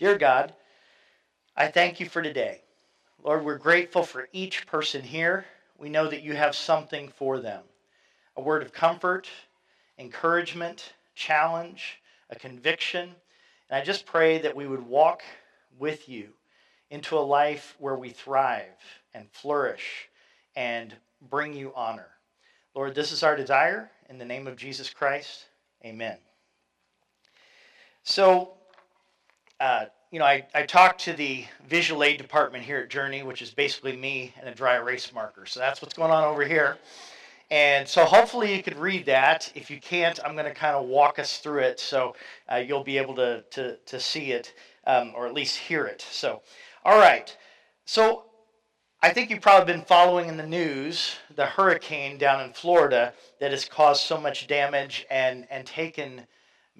[0.00, 0.54] Dear God,
[1.54, 2.62] I thank you for today.
[3.22, 5.44] Lord, we're grateful for each person here.
[5.76, 7.64] We know that you have something for them
[8.38, 9.28] a word of comfort,
[9.98, 12.00] encouragement, challenge,
[12.30, 13.14] a conviction.
[13.68, 15.20] And I just pray that we would walk
[15.78, 16.28] with you
[16.88, 18.78] into a life where we thrive
[19.12, 20.08] and flourish
[20.56, 20.94] and
[21.28, 22.08] bring you honor.
[22.74, 23.90] Lord, this is our desire.
[24.08, 25.44] In the name of Jesus Christ,
[25.84, 26.16] amen.
[28.02, 28.54] So,
[29.60, 33.42] uh, you know, I, I talked to the visual aid department here at Journey, which
[33.42, 35.46] is basically me and a dry erase marker.
[35.46, 36.78] So that's what's going on over here.
[37.50, 39.52] And so hopefully you could read that.
[39.54, 42.14] If you can't, I'm going to kind of walk us through it so
[42.50, 44.54] uh, you'll be able to, to, to see it
[44.86, 46.00] um, or at least hear it.
[46.10, 46.42] So,
[46.84, 47.36] all right.
[47.84, 48.24] So
[49.02, 53.50] I think you've probably been following in the news the hurricane down in Florida that
[53.50, 56.26] has caused so much damage and, and taken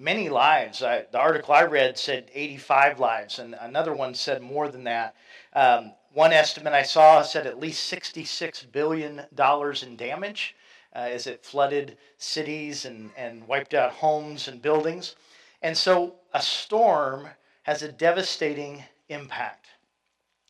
[0.01, 0.81] many lives.
[0.81, 5.15] I, the article I read said 85 lives, and another one said more than that.
[5.53, 10.55] Um, one estimate I saw said at least $66 billion in damage
[10.95, 15.15] uh, as it flooded cities and, and wiped out homes and buildings.
[15.61, 17.27] And so a storm
[17.63, 19.67] has a devastating impact.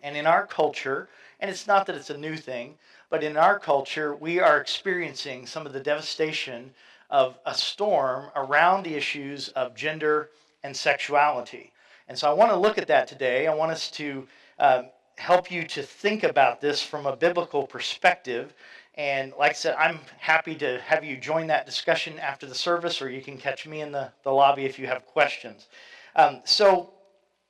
[0.02, 2.76] And in our culture, and it's not that it's a new thing,
[3.10, 6.74] but in our culture, we are experiencing some of the devastation
[7.12, 10.30] of a storm around the issues of gender
[10.64, 11.72] and sexuality.
[12.08, 13.48] And so I want to look at that today.
[13.48, 14.28] I want us to
[14.60, 14.86] um,
[15.18, 18.54] help you to think about this from a biblical perspective.
[18.96, 23.02] And like I said, I'm happy to have you join that discussion after the service,
[23.02, 25.68] or you can catch me in the, the lobby if you have questions.
[26.16, 26.94] Um, so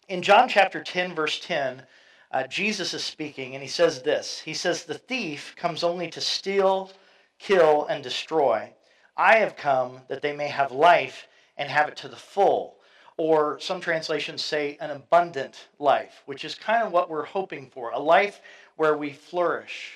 [0.10, 1.84] in John chapter 10, verse 10,
[2.32, 6.22] uh, Jesus is speaking, and he says this He says, The thief comes only to
[6.22, 6.92] steal,
[7.40, 8.74] kill, and destroy.
[9.18, 12.78] I have come that they may have life and have it to the full.
[13.18, 17.92] Or some translations say an abundant life, which is kind of what we're hoping for
[17.92, 18.42] a life
[18.78, 19.92] where we flourish,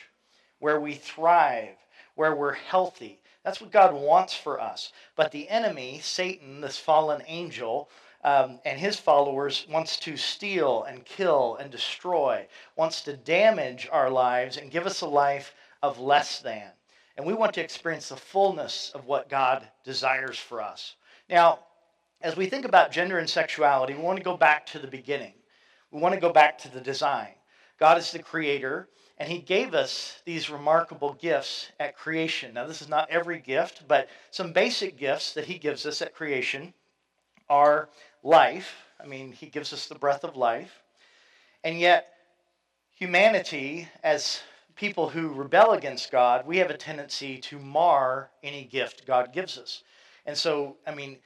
[0.60, 1.76] where we thrive,
[2.16, 3.20] where we're healthy.
[3.44, 4.92] That's what God wants for us.
[5.16, 7.90] But the enemy, Satan, this fallen angel,
[8.24, 14.10] um, and his followers wants to steal and kill and destroy, wants to damage our
[14.10, 16.72] lives and give us a life of less than.
[17.18, 20.96] And we want to experience the fullness of what God desires for us.
[21.30, 21.60] Now,
[22.22, 25.34] as we think about gender and sexuality, we want to go back to the beginning.
[25.92, 27.30] We want to go back to the design.
[27.80, 32.54] God is the creator, and He gave us these remarkable gifts at creation.
[32.54, 36.16] Now, this is not every gift, but some basic gifts that He gives us at
[36.16, 36.74] creation
[37.50, 37.90] are
[38.24, 38.76] life.
[39.00, 40.82] I mean, he gives us the breath of life.
[41.64, 42.08] And yet,
[42.96, 44.42] humanity, as
[44.76, 49.58] people who rebel against God, we have a tendency to mar any gift God gives
[49.58, 49.84] us.
[50.26, 51.18] And so, I mean,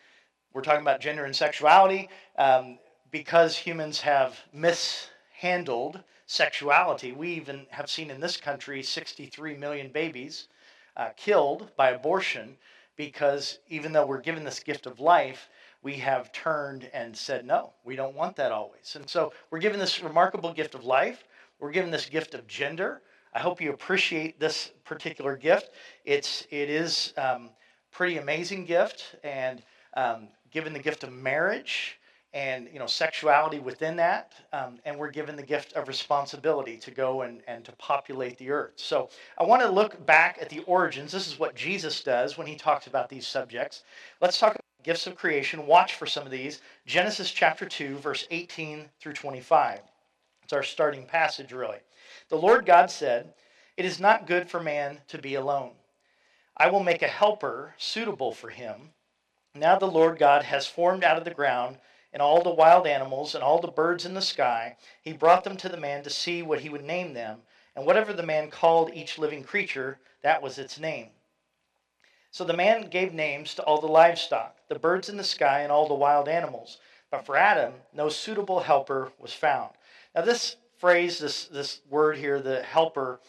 [0.53, 2.09] we're talking about gender and sexuality.
[2.38, 2.77] Um,
[3.11, 10.47] because humans have mishandled sexuality, we even have seen in this country 63 million babies
[10.95, 12.57] uh, killed by abortion
[12.95, 15.49] because even though we're given this gift of life,
[15.81, 18.95] we have turned and said, no, we don't want that always.
[18.95, 21.23] And so we're given this remarkable gift of life.
[21.59, 23.01] We're given this gift of gender.
[23.34, 25.72] I hope you appreciate this particular gift.
[26.06, 27.50] It's it is um,
[27.91, 29.62] pretty amazing gift, and
[29.95, 32.00] um, given the gift of marriage
[32.34, 36.91] and you know sexuality within that, um, and we're given the gift of responsibility to
[36.91, 38.73] go and, and to populate the earth.
[38.75, 41.12] So I want to look back at the origins.
[41.12, 43.84] This is what Jesus does when he talks about these subjects.
[44.22, 45.66] Let's talk about gifts of creation.
[45.66, 46.62] Watch for some of these.
[46.85, 49.81] Genesis chapter 2, verse 18 through 25.
[50.44, 51.78] It's our starting passage, really.
[52.29, 53.33] The Lord God said,
[53.77, 55.73] It is not good for man to be alone.
[56.55, 58.91] I will make a helper suitable for him.
[59.55, 61.77] Now the Lord God has formed out of the ground
[62.11, 64.77] and all the wild animals and all the birds in the sky.
[65.01, 67.41] He brought them to the man to see what he would name them.
[67.75, 71.09] And whatever the man called each living creature, that was its name.
[72.31, 75.71] So the man gave names to all the livestock, the birds in the sky, and
[75.71, 76.77] all the wild animals.
[77.09, 79.71] But for Adam, no suitable helper was found.
[80.13, 83.19] Now, this phrase, this, this word here, the helper,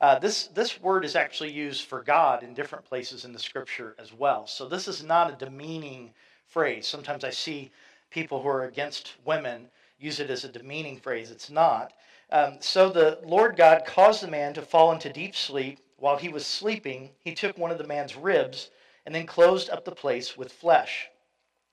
[0.00, 3.96] uh, this, this word is actually used for God in different places in the scripture
[3.98, 4.46] as well.
[4.46, 6.10] So this is not a demeaning
[6.46, 6.86] phrase.
[6.86, 7.70] Sometimes I see
[8.10, 9.68] people who are against women
[9.98, 11.30] use it as a demeaning phrase.
[11.30, 11.94] It's not.
[12.30, 16.28] Um, so the Lord God caused the man to fall into deep sleep while he
[16.28, 18.70] was sleeping, he took one of the man's ribs
[19.04, 21.08] and then closed up the place with flesh.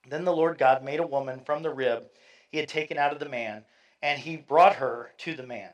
[0.09, 2.05] Then the Lord God made a woman from the rib
[2.49, 3.65] he had taken out of the man,
[4.06, 5.72] and he brought her to the man.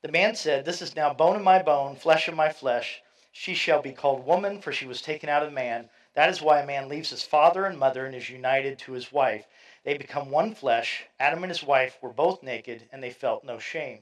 [0.00, 3.02] The man said, This is now bone of my bone, flesh of my flesh.
[3.32, 5.90] She shall be called woman, for she was taken out of man.
[6.14, 9.12] That is why a man leaves his father and mother and is united to his
[9.12, 9.44] wife.
[9.84, 11.04] they become one flesh.
[11.20, 13.98] Adam and his wife were both naked, and they felt no shame.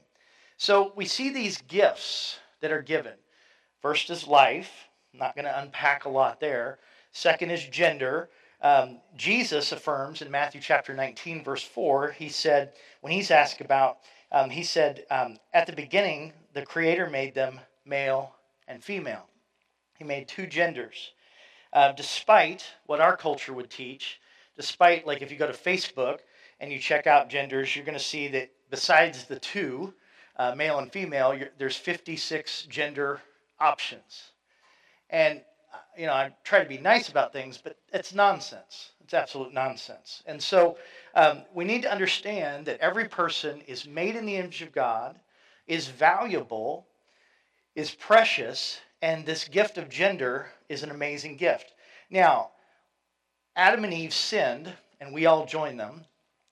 [0.55, 3.15] So we see these gifts that are given.
[3.81, 4.87] First is life.
[5.13, 6.79] I'm not going to unpack a lot there.
[7.11, 8.29] Second is gender.
[8.65, 13.99] Um, Jesus affirms in Matthew chapter 19, verse 4, he said, when he's asked about,
[14.31, 18.33] um, he said, um, at the beginning, the Creator made them male
[18.67, 19.27] and female.
[19.99, 21.11] He made two genders.
[21.73, 24.19] Uh, despite what our culture would teach,
[24.57, 26.21] despite, like, if you go to Facebook
[26.59, 29.93] and you check out genders, you're going to see that besides the two,
[30.37, 33.21] uh, male and female, there's 56 gender
[33.59, 34.31] options.
[35.11, 35.41] And,
[35.97, 38.91] you know, I try to be nice about things, but it's nonsense.
[39.03, 40.23] It's absolute nonsense.
[40.25, 40.77] And so
[41.13, 45.19] um, we need to understand that every person is made in the image of God,
[45.67, 46.87] is valuable,
[47.75, 51.73] is precious, and this gift of gender is an amazing gift.
[52.09, 52.49] Now,
[53.55, 56.05] Adam and Eve sinned, and we all joined them.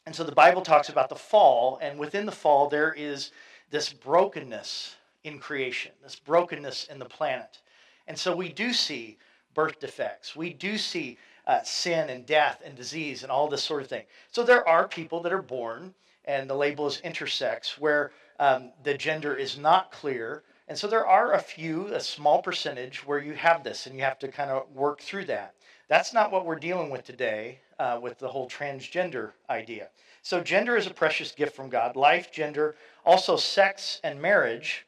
[0.06, 3.32] And so the Bible talks about the fall, and within the fall, there is
[3.72, 7.60] this brokenness in creation, this brokenness in the planet.
[8.08, 9.18] And so we do see
[9.54, 10.36] birth defects.
[10.36, 14.04] We do see uh, sin and death and disease and all this sort of thing.
[14.32, 15.94] So there are people that are born,
[16.26, 20.44] and the label is intersex, where um, the gender is not clear.
[20.68, 24.02] And so there are a few, a small percentage, where you have this, and you
[24.04, 25.56] have to kind of work through that.
[25.90, 29.90] That's not what we're dealing with today uh, with the whole transgender idea.
[30.22, 31.98] So, gender is a precious gift from God.
[31.98, 34.88] Life, gender, also sex and marriage.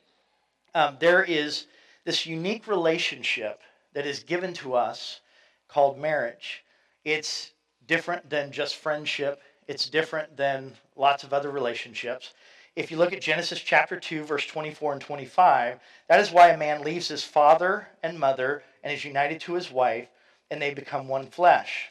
[0.74, 1.68] Um, there is
[2.06, 3.62] this unique relationship
[3.94, 5.20] that is given to us
[5.68, 6.64] called marriage.
[7.04, 7.52] It's
[7.88, 12.34] different than just friendship, it's different than lots of other relationships.
[12.76, 15.80] If you look at Genesis chapter 2, verse 24 and 25,
[16.10, 19.72] that is why a man leaves his father and mother and is united to his
[19.72, 20.10] wife,
[20.52, 21.90] and they become one flesh.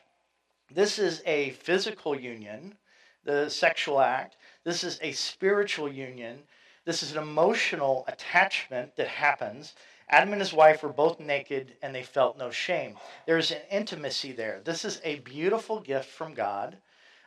[0.70, 2.76] This is a physical union,
[3.25, 4.37] the sexual act.
[4.64, 6.43] This is a spiritual union.
[6.84, 9.75] This is an emotional attachment that happens.
[10.08, 12.96] Adam and his wife were both naked and they felt no shame.
[13.26, 14.60] There's an intimacy there.
[14.64, 16.76] This is a beautiful gift from God.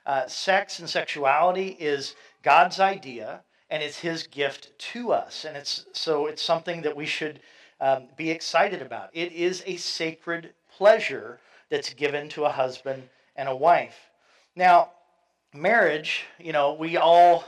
[0.05, 5.43] Uh, sex and sexuality is God's idea and it's his gift to us.
[5.43, 7.41] And it's so it's something that we should
[7.81, 9.09] um, be excited about.
[9.13, 11.39] It is a sacred pleasure
[11.69, 14.09] that's given to a husband and a wife.
[14.55, 14.91] Now,
[15.53, 17.45] marriage, you know, we all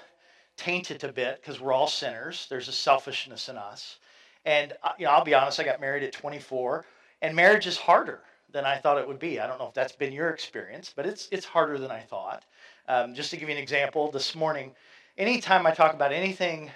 [0.57, 2.47] taint it a bit because we're all sinners.
[2.49, 3.97] There's a selfishness in us.
[4.45, 6.85] And uh, you know, I'll be honest, I got married at 24,
[7.21, 8.21] and marriage is harder
[8.51, 9.39] than I thought it would be.
[9.39, 12.45] I don't know if that's been your experience, but it's it's harder than I thought.
[12.87, 14.71] Um, just to give you an example, this morning,
[15.17, 16.71] anytime I talk about anything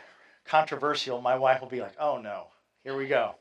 [0.45, 2.47] controversial, my wife will be like, "Oh no,
[2.83, 3.35] here we go."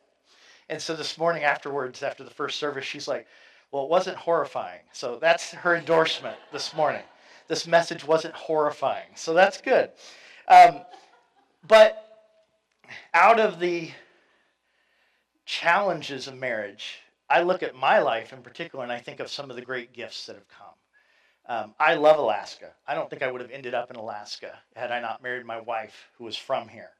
[0.69, 3.27] And so this morning afterwards, after the first service, she's like,
[3.71, 7.03] "Well, it wasn't horrifying." So that's her endorsement this morning.
[7.49, 9.91] This message wasn't horrifying, so that's good.
[10.49, 10.81] Um,
[11.67, 12.13] but
[13.15, 13.91] out of the
[15.44, 19.50] challenges of marriage, I look at my life in particular and I think of some
[19.50, 20.75] of the great gifts that have come.
[21.49, 22.73] Um, I love Alaska.
[22.87, 25.61] I don't think I would have ended up in Alaska had I not married my
[25.61, 26.91] wife, who was from here.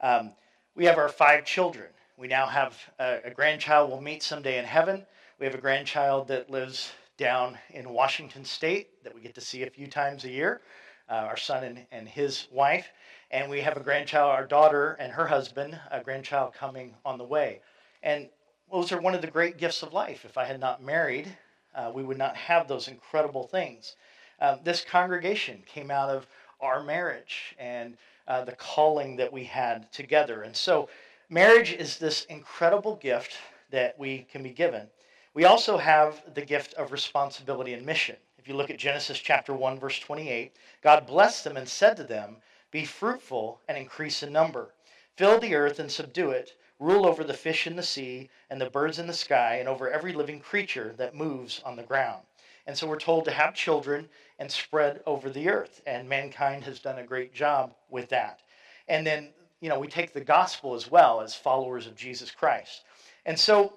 [0.00, 0.32] Um,
[0.74, 1.88] we have our five children.
[2.16, 5.06] We now have a, a, grandchild we'll meet someday in heaven.
[5.38, 9.62] We have a grandchild that lives down in Washington State that we get to see
[9.62, 10.60] a few times a year,
[11.08, 12.88] uh, our son and, and his wife.
[13.30, 17.24] And we have a grandchild, our daughter and her husband, a grandchild coming on the
[17.24, 17.60] way.
[18.02, 18.28] And
[18.70, 20.24] those are one of the great gifts of life.
[20.24, 21.36] If I had not married,
[21.74, 23.96] uh, we would not have those incredible things.
[24.40, 26.26] Uh, this congregation came out of
[26.60, 30.42] our marriage and uh, the calling that we had together.
[30.42, 30.88] And so,
[31.28, 33.36] marriage is this incredible gift
[33.70, 34.88] that we can be given.
[35.34, 38.16] We also have the gift of responsibility and mission.
[38.38, 40.52] If you look at Genesis chapter 1, verse 28,
[40.82, 42.36] God blessed them and said to them,
[42.70, 44.74] Be fruitful and increase in number,
[45.16, 48.70] fill the earth and subdue it rule over the fish in the sea and the
[48.70, 52.22] birds in the sky and over every living creature that moves on the ground.
[52.66, 54.08] And so we're told to have children
[54.38, 55.80] and spread over the earth.
[55.86, 58.40] And mankind has done a great job with that.
[58.88, 59.30] And then,
[59.60, 62.84] you know, we take the gospel as well as followers of Jesus Christ.
[63.24, 63.72] And so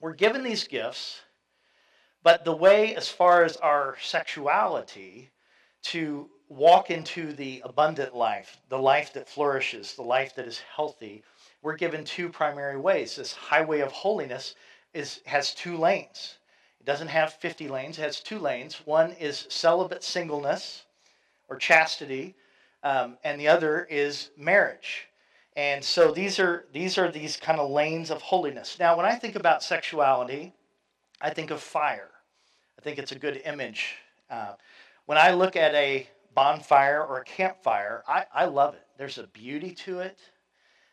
[0.00, 1.20] we're given these gifts,
[2.22, 5.30] but the way, as far as our sexuality,
[5.82, 11.22] to walk into the abundant life, the life that flourishes, the life that is healthy,
[11.62, 13.16] we're given two primary ways.
[13.16, 14.54] This highway of holiness
[14.94, 16.38] is, has two lanes.
[16.80, 18.80] It doesn't have 50 lanes, it has two lanes.
[18.84, 20.84] One is celibate singleness
[21.48, 22.34] or chastity,
[22.82, 25.08] um, and the other is marriage.
[25.56, 28.76] And so these are these are these kind of lanes of holiness.
[28.78, 30.54] Now, when I think about sexuality,
[31.20, 32.10] I think of fire.
[32.78, 33.96] I think it's a good image.
[34.30, 34.52] Uh,
[35.06, 38.86] when I look at a bonfire or a campfire, I, I love it.
[38.98, 40.18] There's a beauty to it,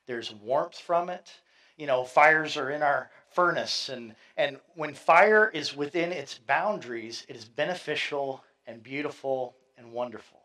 [0.06, 1.32] there's warmth from it.
[1.78, 7.26] You know, fires are in our furnace, and, and when fire is within its boundaries,
[7.28, 10.40] it is beneficial and beautiful and wonderful.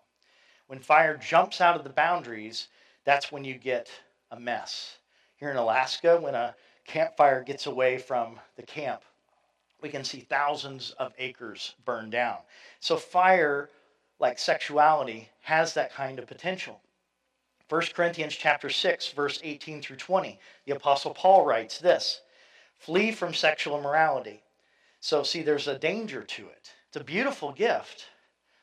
[0.66, 2.68] When fire jumps out of the boundaries,
[3.04, 3.88] that's when you get
[4.30, 4.98] a mess.
[5.36, 9.02] Here in Alaska, when a campfire gets away from the camp,
[9.80, 12.38] we can see thousands of acres burned down.
[12.80, 13.70] So, fire,
[14.18, 16.80] like sexuality, has that kind of potential.
[17.70, 22.20] 1 Corinthians chapter 6 verse 18 through 20 the apostle Paul writes this
[22.76, 24.42] flee from sexual immorality.
[24.98, 26.72] So see there's a danger to it.
[26.88, 28.06] It's a beautiful gift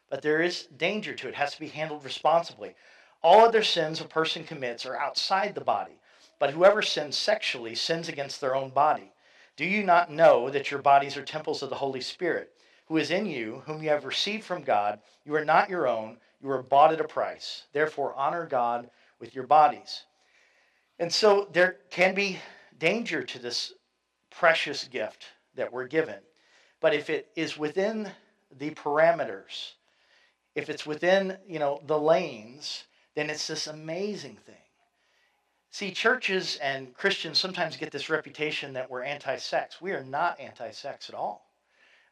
[0.09, 1.29] but there is danger to it.
[1.29, 2.75] it has to be handled responsibly.
[3.23, 6.01] All other sins a person commits are outside the body
[6.37, 9.13] but whoever sins sexually sins against their own body.
[9.55, 12.51] Do you not know that your bodies are temples of the holy spirit
[12.87, 14.99] who is in you whom you have received from god?
[15.23, 18.89] You are not your own you were bought at a price therefore honor god
[19.19, 20.03] with your bodies.
[20.99, 22.39] And so there can be
[22.79, 23.73] danger to this
[24.29, 25.25] precious gift
[25.55, 26.19] that we're given.
[26.79, 28.11] But if it is within
[28.57, 29.73] the parameters,
[30.55, 34.55] if it's within, you know, the lanes, then it's this amazing thing.
[35.69, 39.81] See, churches and Christians sometimes get this reputation that we're anti sex.
[39.81, 41.45] We are not anti sex at all.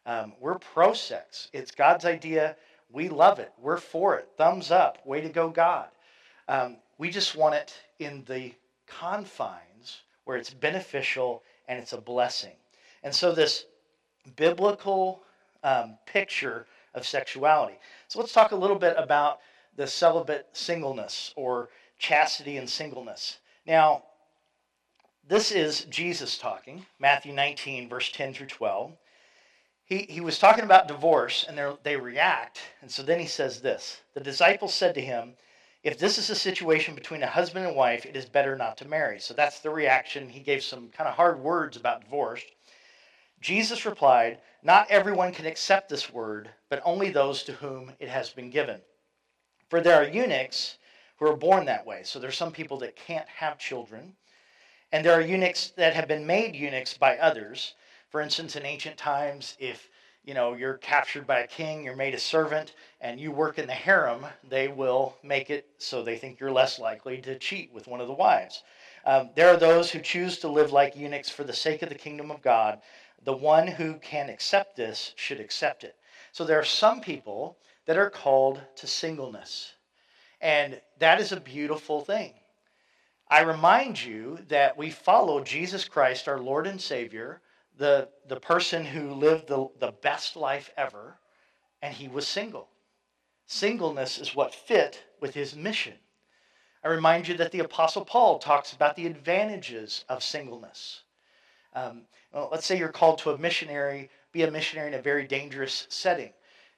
[0.05, 1.49] Um, we're pro sex.
[1.53, 2.55] It's God's idea.
[2.91, 3.51] We love it.
[3.59, 4.29] We're for it.
[4.37, 5.05] Thumbs up.
[5.05, 5.87] Way to go, God.
[6.47, 8.53] Um, we just want it in the
[8.87, 12.55] confines where it's beneficial and it's a blessing.
[13.03, 13.65] And so, this
[14.35, 15.23] biblical
[15.63, 17.75] um, picture of sexuality.
[18.07, 19.39] So, let's talk a little bit about
[19.75, 23.39] the celibate singleness or chastity and singleness.
[23.65, 24.03] Now,
[25.27, 28.93] this is Jesus talking, Matthew 19, verse 10 through 12.
[29.85, 32.59] He, he was talking about divorce, and they react.
[32.81, 35.35] And so then he says this The disciples said to him,
[35.85, 38.87] if this is a situation between a husband and wife, it is better not to
[38.87, 39.19] marry.
[39.19, 40.27] So that's the reaction.
[40.27, 42.41] He gave some kind of hard words about divorce.
[43.39, 48.31] Jesus replied, Not everyone can accept this word, but only those to whom it has
[48.31, 48.81] been given.
[49.69, 50.79] For there are eunuchs
[51.17, 52.01] who are born that way.
[52.03, 54.15] So there's some people that can't have children.
[54.91, 57.75] And there are eunuchs that have been made eunuchs by others.
[58.15, 59.89] For instance, in ancient times, if
[60.23, 63.67] you know, you're captured by a king, you're made a servant, and you work in
[63.67, 67.87] the harem, they will make it so they think you're less likely to cheat with
[67.87, 68.63] one of the wives.
[69.05, 71.95] Um, there are those who choose to live like eunuchs for the sake of the
[71.95, 72.79] kingdom of God.
[73.25, 75.97] The one who can accept this should accept it.
[76.31, 79.73] So there are some people that are called to singleness,
[80.39, 82.31] and that is a beautiful thing.
[83.27, 87.41] I remind you that we follow Jesus Christ, our Lord and Savior,
[87.77, 91.17] the, the person who lived the, the best life ever,
[91.81, 92.69] and he was single.
[93.47, 95.93] Singleness is what fit with his mission.
[96.83, 101.01] I remind you that the Apostle Paul talks about the advantages of singleness.
[101.73, 105.25] Um, well, let's say you're called to a missionary, be a missionary in a very
[105.27, 106.31] dangerous setting.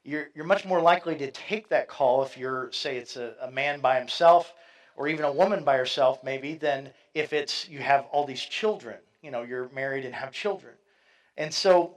[0.03, 3.51] You're, you're much more likely to take that call if you're, say, it's a, a
[3.51, 4.53] man by himself
[4.95, 8.97] or even a woman by herself, maybe, than if it's you have all these children.
[9.21, 10.73] You know, you're married and have children.
[11.37, 11.95] And so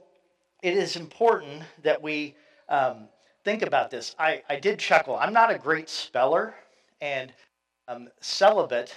[0.61, 2.35] it is important that we
[2.69, 3.07] um,
[3.43, 4.15] think about this.
[4.19, 5.17] I, I did chuckle.
[5.17, 6.53] I'm not a great speller,
[7.01, 7.33] and
[7.87, 8.95] um, celibate,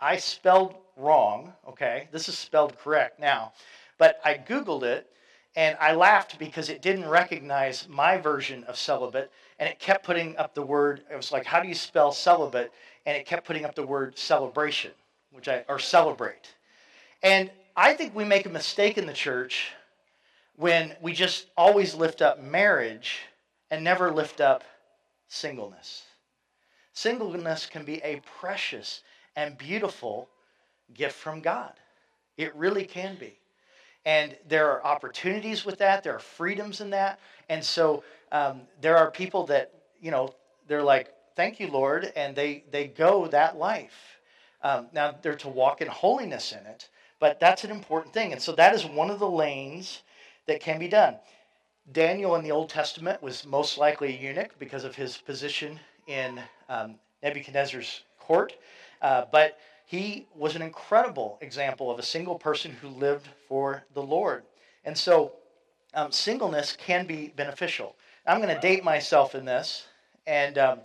[0.00, 2.08] I spelled wrong, okay?
[2.12, 3.52] This is spelled correct now.
[3.98, 5.08] But I Googled it,
[5.56, 10.36] and I laughed because it didn't recognize my version of celibate, and it kept putting
[10.36, 12.72] up the word, it was like, how do you spell celibate?
[13.04, 14.92] And it kept putting up the word celebration,
[15.32, 16.54] which I, or celebrate.
[17.22, 19.72] And I think we make a mistake in the church
[20.60, 23.20] when we just always lift up marriage
[23.70, 24.62] and never lift up
[25.26, 26.02] singleness.
[26.92, 29.02] Singleness can be a precious
[29.36, 30.28] and beautiful
[30.92, 31.72] gift from God.
[32.36, 33.38] It really can be.
[34.04, 37.20] And there are opportunities with that, there are freedoms in that.
[37.48, 40.34] And so um, there are people that, you know,
[40.68, 44.20] they're like, thank you, Lord, and they, they go that life.
[44.62, 48.32] Um, now, they're to walk in holiness in it, but that's an important thing.
[48.32, 50.02] And so that is one of the lanes
[50.46, 51.16] that can be done.
[51.92, 56.40] Daniel in the Old Testament was most likely a eunuch because of his position in
[56.68, 58.54] um, Nebuchadnezzar's court,
[59.02, 64.02] uh, but he was an incredible example of a single person who lived for the
[64.02, 64.44] Lord.
[64.84, 65.32] And so,
[65.94, 67.96] um, singleness can be beneficial.
[68.26, 69.86] I'm going to date myself in this,
[70.26, 70.80] and um,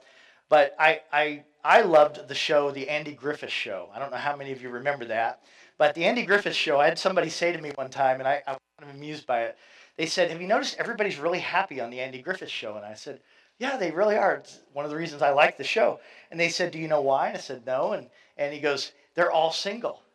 [0.50, 3.90] but I, I I loved the show, the Andy Griffith Show.
[3.94, 5.42] I don't know how many of you remember that,
[5.78, 6.80] but the Andy Griffith Show.
[6.80, 9.58] I had somebody say to me one time, and I, I of amused by it.
[9.98, 12.75] They said, Have you noticed everybody's really happy on the Andy Griffith show?
[12.75, 13.20] And I said,
[13.58, 14.36] Yeah, they really are.
[14.36, 16.00] It's one of the reasons I like the show.
[16.29, 17.29] And they said, Do you know why?
[17.29, 17.94] And I said, No.
[17.94, 20.01] And, and he goes, They're all single.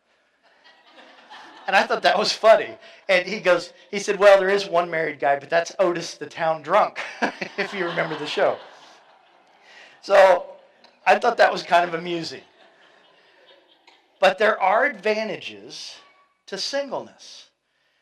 [1.67, 2.75] And I thought that was funny.
[3.07, 6.27] And he goes, He said, Well, there is one married guy, but that's Otis the
[6.27, 6.99] town drunk,
[7.57, 8.57] if you remember the show.
[10.01, 10.45] So
[11.05, 12.41] I thought that was kind of amusing.
[14.19, 15.95] But there are advantages
[16.47, 17.50] to singleness,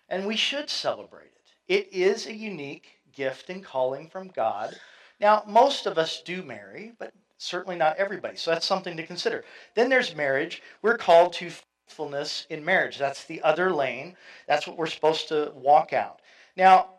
[0.10, 1.54] and we should celebrate it.
[1.68, 4.76] It is a unique gift and calling from God.
[5.20, 8.36] Now, most of us do marry, but certainly not everybody.
[8.38, 9.44] So that's something to consider.
[9.76, 10.62] Then there's marriage.
[10.82, 12.98] We're called to faithfulness in marriage.
[12.98, 14.16] That's the other lane.
[14.48, 16.22] That's what we're supposed to walk out.
[16.56, 16.90] Now,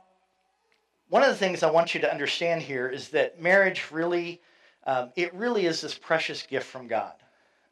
[1.08, 4.40] one of the things I want you to understand here is that marriage really,
[4.86, 7.14] um, it really is this precious gift from God.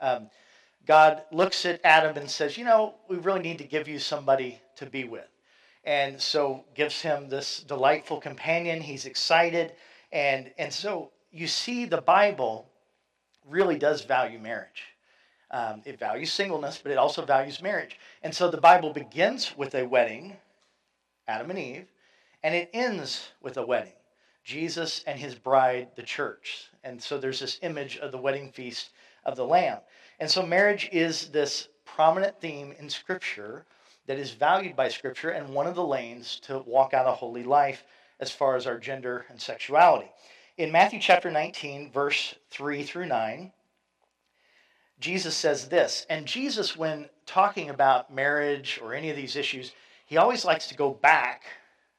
[0.00, 0.28] Um,
[0.88, 4.58] God looks at Adam and says, you know, we really need to give you somebody
[4.76, 5.28] to be with.
[5.84, 8.80] And so gives him this delightful companion.
[8.80, 9.74] He's excited.
[10.12, 12.70] And, and so you see the Bible
[13.46, 14.84] really does value marriage.
[15.50, 17.98] Um, it values singleness, but it also values marriage.
[18.22, 20.38] And so the Bible begins with a wedding,
[21.26, 21.86] Adam and Eve,
[22.42, 23.92] and it ends with a wedding,
[24.42, 26.68] Jesus and his bride, the church.
[26.82, 28.90] And so there's this image of the wedding feast
[29.26, 29.78] of the Lamb.
[30.18, 33.64] And so marriage is this prominent theme in Scripture
[34.06, 37.44] that is valued by Scripture and one of the lanes to walk out a holy
[37.44, 37.84] life
[38.20, 40.10] as far as our gender and sexuality.
[40.56, 43.52] In Matthew chapter 19, verse 3 through 9,
[44.98, 46.04] Jesus says this.
[46.10, 49.72] And Jesus, when talking about marriage or any of these issues,
[50.06, 51.44] he always likes to go back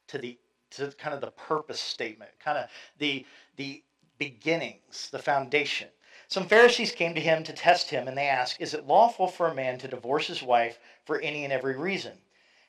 [0.07, 0.37] to the
[0.71, 3.83] to kind of the purpose statement, kind of the the
[4.17, 5.87] beginnings, the foundation.
[6.29, 9.47] Some Pharisees came to him to test him, and they asked, Is it lawful for
[9.47, 12.13] a man to divorce his wife for any and every reason?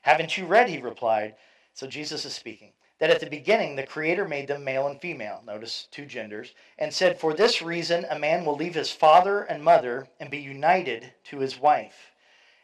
[0.01, 1.35] Haven't you read, he replied.
[1.75, 5.41] So Jesus is speaking that at the beginning the Creator made them male and female,
[5.45, 9.63] notice two genders, and said, For this reason a man will leave his father and
[9.63, 12.11] mother and be united to his wife,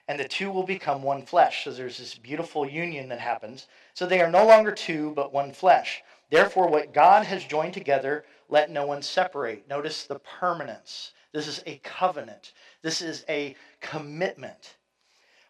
[0.08, 1.64] and the two will become one flesh.
[1.64, 3.68] So there's this beautiful union that happens.
[3.94, 6.04] So they are no longer two, but one flesh.
[6.30, 9.68] Therefore, what God has joined together, let no one separate.
[9.68, 11.14] Notice the permanence.
[11.34, 14.78] This is a covenant, this is a commitment.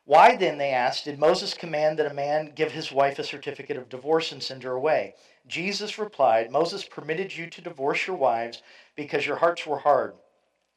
[0.06, 3.76] Why then, they asked, did Moses command that a man give his wife a certificate
[3.76, 5.16] of divorce and send her away?
[5.48, 8.64] Jesus replied, Moses permitted you to divorce your wives
[8.96, 10.16] because your hearts were hard,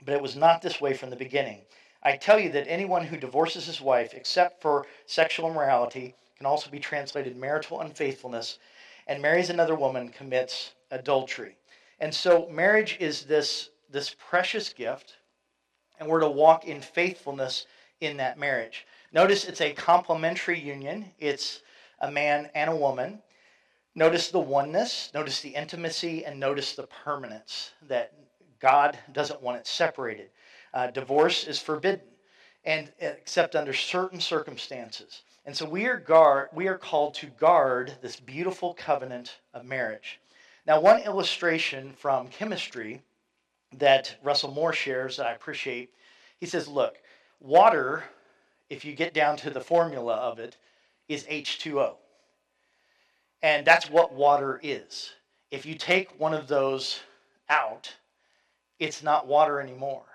[0.05, 1.63] but it was not this way from the beginning.
[2.03, 6.69] I tell you that anyone who divorces his wife, except for sexual immorality, can also
[6.69, 8.59] be translated marital unfaithfulness,
[9.07, 11.57] and marries another woman commits adultery.
[12.01, 15.17] And so marriage is this, this precious gift,
[15.99, 17.67] and we're to walk in faithfulness
[18.01, 18.87] in that marriage.
[19.13, 21.61] Notice it's a complementary union, it's
[22.01, 23.21] a man and a woman.
[23.95, 28.15] Notice the oneness, notice the intimacy, and notice the permanence that
[28.61, 30.31] God doesn't want it separated.
[30.73, 32.07] Uh, divorce is forbidden,
[32.65, 35.23] and except under certain circumstances.
[35.45, 40.20] And so we are guard, we are called to guard this beautiful covenant of marriage.
[40.71, 43.03] Now, one illustration from chemistry
[43.79, 45.91] that Russell Moore shares that I appreciate,
[46.39, 46.97] he says, look,
[47.41, 48.05] water
[48.69, 50.57] if you get down to the formula of it,
[51.09, 51.97] is H2O.
[53.43, 55.11] And that's what water is.
[55.51, 57.01] If you take one of those
[57.49, 57.93] out,
[58.79, 60.07] it's not water anymore.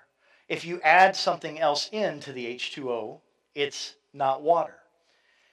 [0.48, 3.20] If you add something else into the H2O,
[3.54, 4.76] it's not water.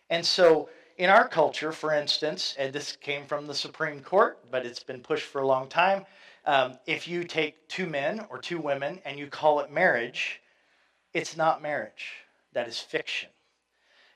[0.09, 4.65] And so, in our culture, for instance, and this came from the Supreme Court, but
[4.65, 6.05] it's been pushed for a long time.
[6.45, 10.41] Um, if you take two men or two women and you call it marriage,
[11.13, 12.11] it's not marriage
[12.53, 13.29] that is fiction.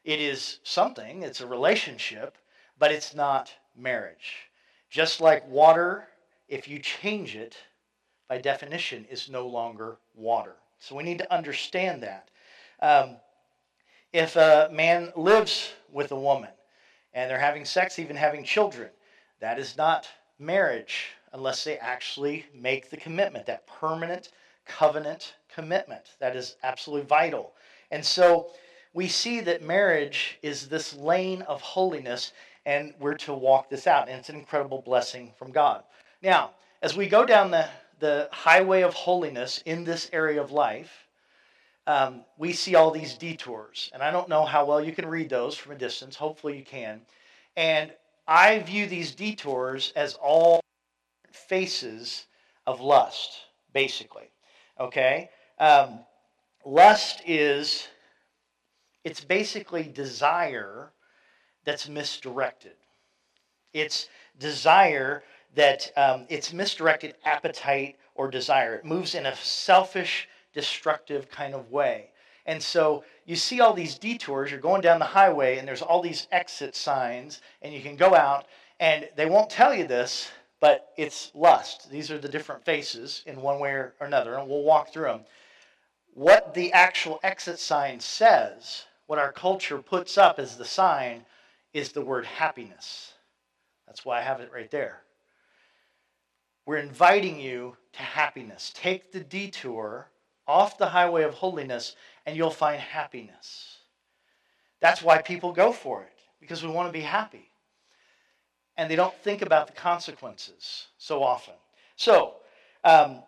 [0.03, 2.37] It is something, it's a relationship,
[2.77, 4.49] but it's not marriage.
[4.89, 6.07] Just like water,
[6.47, 7.57] if you change it,
[8.29, 10.55] by definition, is no longer water.
[10.79, 12.29] So we need to understand that.
[12.81, 13.17] Um,
[14.13, 16.49] if a man lives with a woman
[17.17, 18.89] and they're having sex, even having children,
[19.39, 24.29] that is not marriage unless they actually make the commitment, that permanent
[24.67, 26.03] covenant commitment.
[26.19, 27.53] That is absolutely vital.
[27.89, 28.51] And so
[28.93, 32.33] we see that marriage is this lane of holiness,
[32.67, 34.09] and we're to walk this out.
[34.09, 35.83] And it's an incredible blessing from God.
[36.21, 36.51] Now,
[36.83, 37.67] as we go down the,
[37.99, 41.06] the highway of holiness in this area of life,
[41.87, 43.89] um, we see all these detours.
[43.93, 46.15] And I don't know how well you can read those from a distance.
[46.15, 47.01] Hopefully, you can.
[47.55, 47.91] And
[48.27, 50.59] I view these detours as all
[51.31, 52.27] faces
[52.67, 53.31] of lust,
[53.73, 54.29] basically.
[54.79, 55.29] Okay?
[55.59, 55.99] Um,
[56.65, 57.87] lust is
[59.03, 60.91] it's basically desire
[61.63, 62.75] that's misdirected.
[63.73, 65.23] It's desire
[65.55, 68.75] that um, it's misdirected appetite or desire.
[68.75, 72.09] It moves in a selfish, destructive kind of way.
[72.47, 74.49] And so you see all these detours.
[74.49, 78.15] You're going down the highway, and there's all these exit signs, and you can go
[78.15, 78.47] out,
[78.79, 81.91] and they won't tell you this, but it's lust.
[81.91, 85.21] These are the different faces in one way or another, and we'll walk through them.
[86.15, 91.23] What the actual exit sign says, what our culture puts up as the sign,
[91.71, 93.13] is the word happiness.
[93.85, 95.03] That's why I have it right there.
[96.65, 98.71] We're inviting you to happiness.
[98.73, 100.09] Take the detour
[100.47, 103.77] off the highway of holiness, and you'll find happiness.
[104.79, 107.49] That's why people go for it, because we want to be happy.
[108.77, 111.55] And they don't think about the consequences so often.
[111.95, 112.35] So,
[112.83, 113.23] um,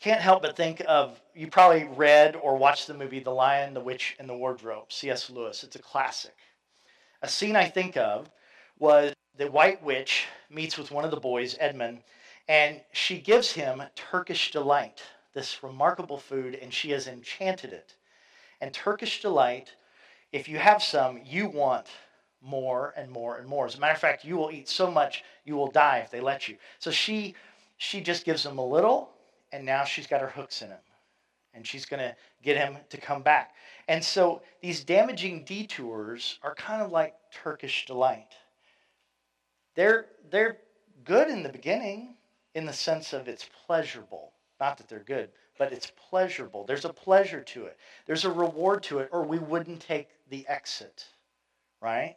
[0.00, 3.80] can't help but think of you probably read or watched the movie The Lion, the
[3.80, 5.30] Witch, and the Wardrobe, C.S.
[5.30, 5.64] Lewis.
[5.64, 6.34] It's a classic.
[7.22, 8.30] A scene I think of
[8.78, 12.02] was the White Witch meets with one of the boys, Edmund,
[12.48, 15.02] and she gives him Turkish delight,
[15.38, 17.94] this remarkable food, and she has enchanted it.
[18.60, 19.72] And Turkish delight,
[20.32, 21.86] if you have some, you want
[22.42, 23.66] more and more and more.
[23.66, 26.20] As a matter of fact, you will eat so much you will die if they
[26.20, 26.56] let you.
[26.80, 27.36] So she
[27.76, 29.10] she just gives him a little,
[29.52, 30.80] and now she's got her hooks in him.
[31.54, 33.54] And she's going to get him to come back.
[33.86, 38.32] And so these damaging detours are kind of like Turkish delight.
[39.76, 40.58] They're they're
[41.04, 42.16] good in the beginning
[42.56, 44.32] in the sense of it's pleasurable.
[44.60, 46.64] Not that they're good, but it's pleasurable.
[46.64, 47.76] There's a pleasure to it.
[48.06, 51.06] There's a reward to it, or we wouldn't take the exit,
[51.80, 52.16] right?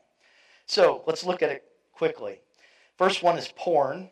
[0.66, 2.40] So let's look at it quickly.
[2.98, 4.10] First one is porn.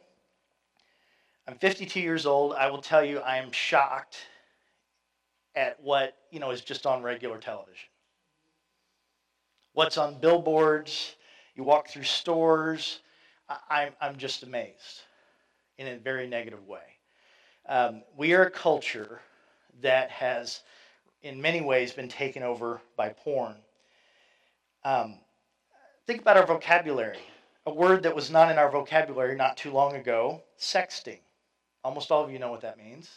[1.47, 2.53] I'm 52 years old.
[2.53, 4.17] I will tell you, I am shocked
[5.55, 7.89] at what you know is just on regular television.
[9.73, 11.15] What's on billboards?
[11.55, 12.99] You walk through stores.
[13.49, 15.01] I, I'm just amazed
[15.77, 16.88] in a very negative way.
[17.69, 19.21] Um, we are a culture
[19.81, 20.61] that has,
[21.21, 23.57] in many ways, been taken over by porn.
[24.83, 25.19] Um,
[26.07, 27.19] think about our vocabulary.
[27.67, 31.19] A word that was not in our vocabulary not too long ago sexting.
[31.83, 33.07] Almost all of you know what that means.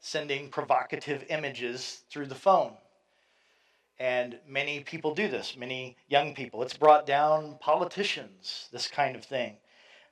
[0.00, 2.72] Sending provocative images through the phone.
[3.98, 6.62] And many people do this, many young people.
[6.62, 9.58] It's brought down politicians, this kind of thing.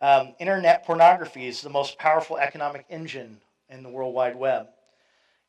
[0.03, 3.41] Um, internet pornography is the most powerful economic engine
[3.75, 4.69] in the World Wide Web.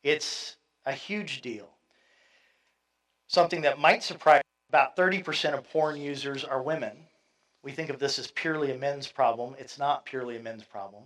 [0.04, 1.70] It's a huge deal.
[3.28, 6.98] Something that might surprise about 30% of porn users are women.
[7.64, 9.56] We think of this as purely a men's problem.
[9.58, 11.04] It's not purely a men's problem.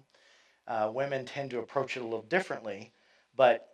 [0.67, 2.91] Uh, women tend to approach it a little differently.
[3.35, 3.67] But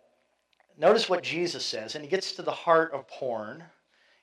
[0.76, 3.64] notice what Jesus says, and he gets to the heart of porn.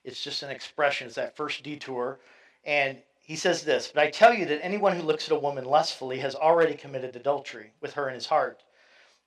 [0.04, 2.20] It's just an expression, it's that first detour.
[2.66, 5.66] And he says this But I tell you that anyone who looks at a woman
[5.66, 8.64] lustfully has already committed adultery with her in his heart.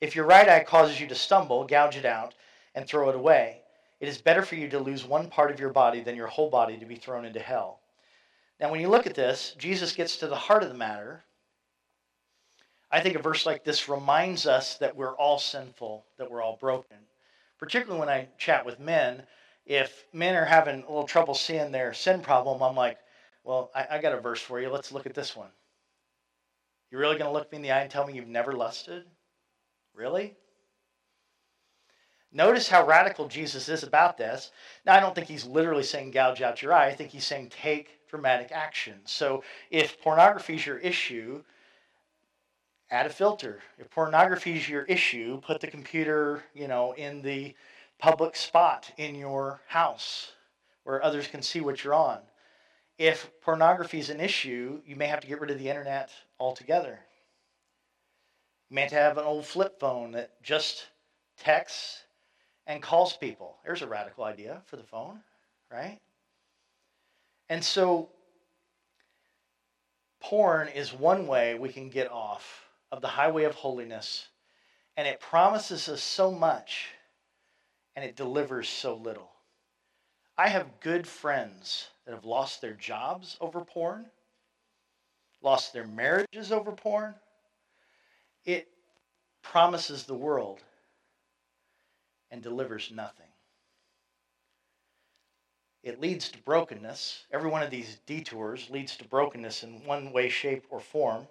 [0.00, 2.35] If your right eye causes you to stumble, gouge it out
[2.74, 3.62] and throw it away.
[3.98, 6.50] It is better for you to lose one part of your body than your whole
[6.50, 7.80] body to be thrown into hell.
[8.61, 11.24] Now, when you look at this, Jesus gets to the heart of the matter.
[12.90, 16.56] I think a verse like this reminds us that we're all sinful, that we're all
[16.56, 16.98] broken.
[17.59, 19.22] Particularly when I chat with men,
[19.64, 22.98] if men are having a little trouble seeing their sin problem, I'm like,
[23.44, 24.68] well, I, I got a verse for you.
[24.68, 25.50] Let's look at this one.
[26.90, 29.04] You're really going to look me in the eye and tell me you've never lusted?
[29.96, 30.35] Really?
[32.32, 34.52] Notice how radical Jesus is about this.
[34.85, 36.87] Now, I don't think he's literally saying gouge out your eye.
[36.87, 39.00] I think he's saying take dramatic action.
[39.04, 41.42] So, if pornography is your issue,
[42.90, 43.61] add a filter.
[43.78, 47.54] If pornography is your issue, put the computer, you know, in the
[47.98, 50.32] public spot in your house
[50.85, 52.20] where others can see what you're on
[52.98, 57.00] if pornography is an issue, you may have to get rid of the internet altogether.
[58.74, 60.87] Have to have an old flip phone that just
[61.38, 62.02] texts
[62.66, 63.57] and calls people.
[63.64, 65.20] There's a radical idea for the phone,
[65.70, 66.00] right?
[67.48, 68.11] And so,
[70.20, 74.29] porn is one way we can get off of the highway of holiness,
[74.96, 76.88] and it promises us so much,
[77.94, 79.31] and it delivers so little.
[80.37, 84.07] I have good friends that have lost their jobs over porn,
[85.40, 87.14] lost their marriages over porn.
[88.46, 88.68] It
[89.42, 90.62] promises the world
[92.30, 93.26] and delivers nothing.
[95.82, 97.26] It leads to brokenness.
[97.32, 101.28] Every one of these detours leads to brokenness in one way, shape, or form.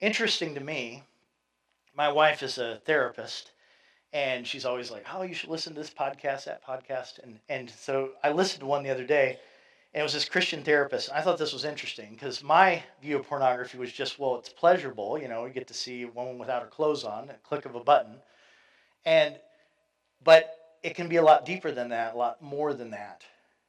[0.00, 1.04] Interesting to me,
[1.94, 3.52] my wife is a therapist,
[4.12, 7.70] and she's always like, "Oh, you should listen to this podcast, that podcast," and and
[7.70, 9.38] so I listened to one the other day,
[9.94, 11.10] And it was this Christian therapist.
[11.12, 15.20] I thought this was interesting because my view of pornography was just, well, it's pleasurable.
[15.20, 17.74] You know, you get to see a woman without her clothes on, a click of
[17.74, 18.14] a button.
[19.04, 19.36] And,
[20.24, 23.22] but it can be a lot deeper than that, a lot more than that.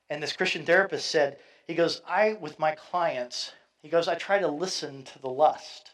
[0.09, 4.39] And this Christian therapist said, he goes, I, with my clients, he goes, I try
[4.39, 5.91] to listen to the lust.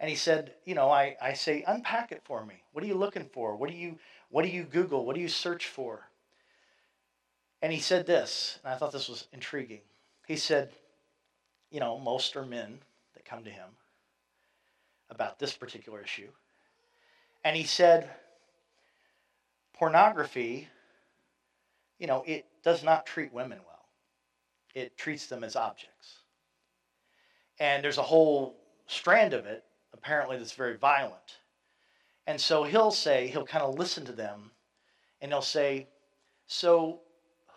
[0.00, 2.62] And he said, you know, I, I say, unpack it for me.
[2.72, 3.56] What are you looking for?
[3.56, 3.98] What do you
[4.30, 5.06] what do you Google?
[5.06, 6.06] What do you search for?
[7.60, 9.80] And he said this, and I thought this was intriguing.
[10.26, 10.70] He said,
[11.70, 12.78] you know, most are men
[13.14, 13.68] that come to him
[15.10, 16.28] about this particular issue.
[17.44, 18.10] And he said,
[19.74, 20.68] pornography,
[21.98, 23.86] you know, it does not treat women well,
[24.74, 26.18] it treats them as objects.
[27.58, 31.38] And there's a whole strand of it, apparently, that's very violent.
[32.26, 34.50] And so he'll say, he'll kind of listen to them,
[35.20, 35.88] and he'll say,
[36.46, 37.00] So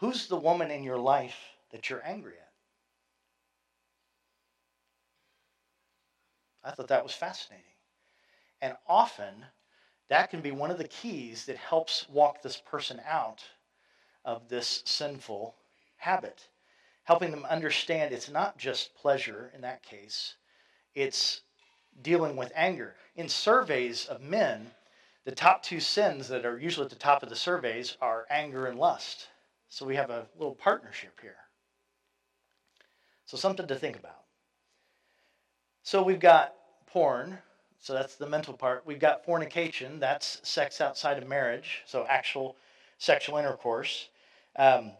[0.01, 1.37] who's the woman in your life
[1.71, 2.51] that you're angry at?
[6.63, 7.65] I thought that was fascinating.
[8.61, 9.45] And often,
[10.09, 13.43] that can be one of the keys that helps walk this person out
[14.25, 15.55] of this sinful
[15.97, 16.47] habit,
[17.03, 20.35] helping them understand it's not just pleasure in that case,
[20.95, 21.41] it's
[22.01, 22.95] dealing with anger.
[23.15, 24.71] In surveys of men,
[25.25, 28.65] the top two sins that are usually at the top of the surveys are anger
[28.65, 29.27] and lust.
[29.71, 31.37] So we have a little partnership here.
[33.25, 34.23] So something to think about.
[35.81, 36.55] So we've got
[36.87, 37.37] porn,
[37.79, 38.83] so that's the mental part.
[38.85, 42.57] We've got fornication, that's sex outside of marriage, so actual
[42.97, 44.09] sexual intercourse.
[44.57, 44.91] Um,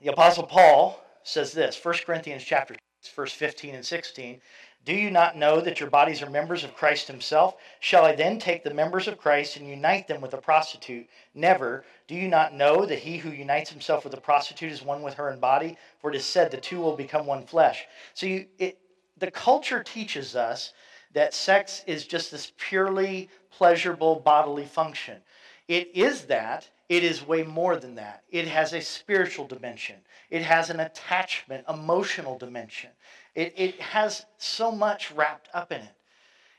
[0.00, 4.40] the Apostle Paul says this, 1 Corinthians chapter 6, verse 15 and 16.
[4.88, 7.56] Do you not know that your bodies are members of Christ Himself?
[7.78, 11.06] Shall I then take the members of Christ and unite them with a prostitute?
[11.34, 11.84] Never.
[12.06, 15.12] Do you not know that he who unites himself with a prostitute is one with
[15.12, 15.76] her in body?
[16.00, 17.84] For it is said, the two will become one flesh.
[18.14, 18.78] So you, it,
[19.18, 20.72] the culture teaches us
[21.12, 25.18] that sex is just this purely pleasurable bodily function.
[25.68, 26.66] It is that.
[26.88, 28.22] It is way more than that.
[28.30, 29.96] It has a spiritual dimension.
[30.30, 32.90] It has an attachment, emotional dimension.
[33.34, 35.94] It, it has so much wrapped up in it.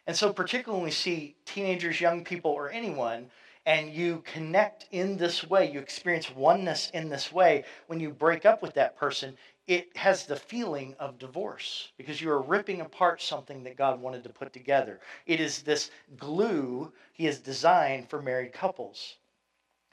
[0.05, 3.29] And so, particularly when we see teenagers, young people, or anyone,
[3.65, 8.45] and you connect in this way, you experience oneness in this way, when you break
[8.45, 9.37] up with that person,
[9.67, 14.23] it has the feeling of divorce because you are ripping apart something that God wanted
[14.23, 14.99] to put together.
[15.27, 19.17] It is this glue He has designed for married couples.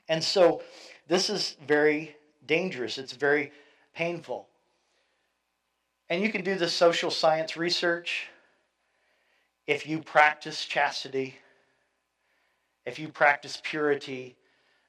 [0.09, 0.61] And so,
[1.07, 2.15] this is very
[2.45, 3.51] dangerous, it's very
[3.93, 4.47] painful.
[6.09, 8.27] And you can do the social science research
[9.65, 11.35] if you practice chastity,
[12.85, 14.37] if you practice purity,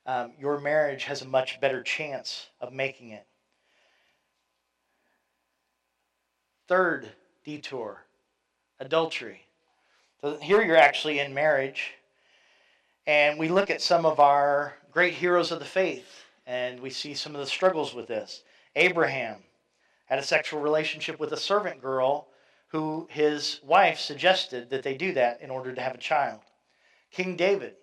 [0.06, 3.26] um, your marriage has a much better chance of making it.
[6.68, 7.08] Third
[7.44, 8.04] detour
[8.78, 9.42] adultery.
[10.20, 11.94] So here you're actually in marriage,
[13.06, 17.14] and we look at some of our great heroes of the faith, and we see
[17.14, 18.42] some of the struggles with this.
[18.74, 19.36] Abraham,
[20.06, 22.26] had a sexual relationship with a servant girl
[22.66, 26.40] who his wife suggested that they do that in order to have a child.
[27.12, 27.76] King David,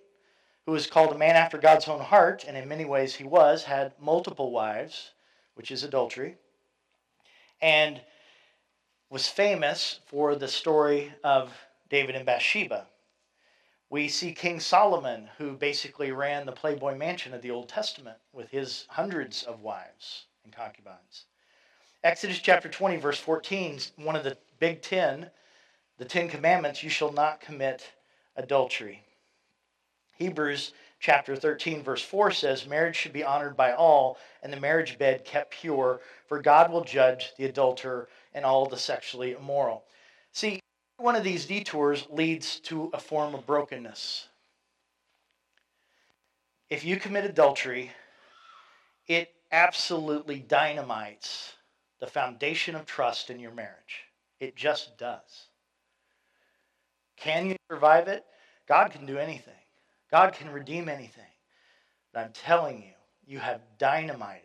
[0.66, 3.64] who was called a man after God's own heart, and in many ways he was,
[3.64, 5.12] had multiple wives,
[5.54, 6.36] which is adultery,
[7.62, 8.02] and
[9.10, 11.50] was famous for the story of
[11.90, 12.88] David and Bathsheba.
[13.90, 18.50] We see King Solomon, who basically ran the Playboy Mansion of the Old Testament with
[18.50, 21.26] his hundreds of wives and concubines.
[22.04, 25.30] Exodus chapter 20, verse 14, one of the big ten,
[25.98, 27.94] the Ten Commandments, you shall not commit
[28.36, 29.04] adultery.
[30.18, 34.98] Hebrews chapter 13, verse 4 says, Marriage should be honored by all, and the marriage
[34.98, 39.84] bed kept pure, for God will judge the adulterer and all the sexually immoral.
[40.32, 40.60] See,
[40.98, 44.28] one of these detours leads to a form of brokenness.
[46.70, 47.92] If you commit adultery,
[49.08, 51.54] it absolutely dynamites
[52.00, 54.06] the foundation of trust in your marriage.
[54.40, 55.48] It just does.
[57.18, 58.26] Can you survive it?
[58.68, 59.54] God can do anything,
[60.12, 61.24] God can redeem anything.
[62.14, 62.94] But I'm telling you,
[63.26, 64.42] you have dynamited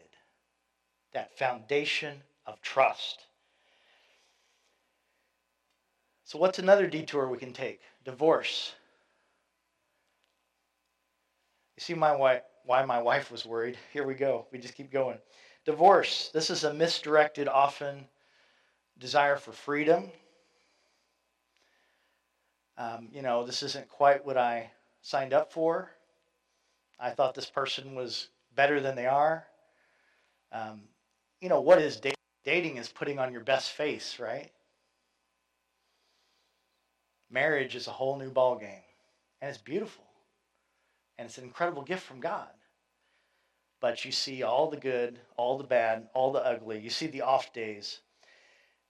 [1.12, 3.26] that foundation of trust.
[6.30, 7.80] So, what's another detour we can take?
[8.04, 8.72] Divorce.
[11.76, 13.76] You see my wife, why my wife was worried?
[13.92, 14.46] Here we go.
[14.52, 15.18] We just keep going.
[15.64, 16.30] Divorce.
[16.32, 18.06] This is a misdirected, often
[18.96, 20.12] desire for freedom.
[22.78, 24.70] Um, you know, this isn't quite what I
[25.02, 25.90] signed up for.
[27.00, 29.48] I thought this person was better than they are.
[30.52, 30.82] Um,
[31.40, 32.14] you know, what is dating
[32.44, 34.52] Dating is putting on your best face, right?
[37.30, 38.82] Marriage is a whole new ball game,
[39.40, 40.04] and it's beautiful,
[41.16, 42.48] and it's an incredible gift from God.
[43.80, 46.80] But you see all the good, all the bad, all the ugly.
[46.80, 48.00] You see the off days.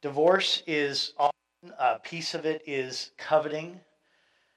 [0.03, 3.81] Divorce is often a piece of it is coveting.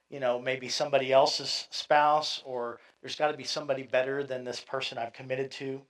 [0.10, 4.62] You know, maybe somebody else's spouse, or there's got to be somebody better than this
[4.62, 5.82] person I've committed to.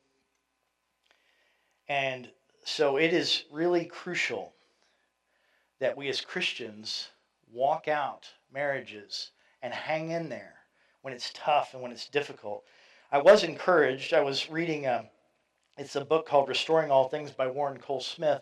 [1.87, 2.29] And
[2.65, 4.53] so it is really crucial
[5.79, 7.09] that we as Christians
[7.53, 10.55] walk out marriages and hang in there
[11.01, 12.63] when it's tough and when it's difficult.
[13.11, 14.13] I was encouraged.
[14.13, 15.05] I was reading a,
[15.77, 18.41] it's a book called Restoring All Things by Warren Cole Smith,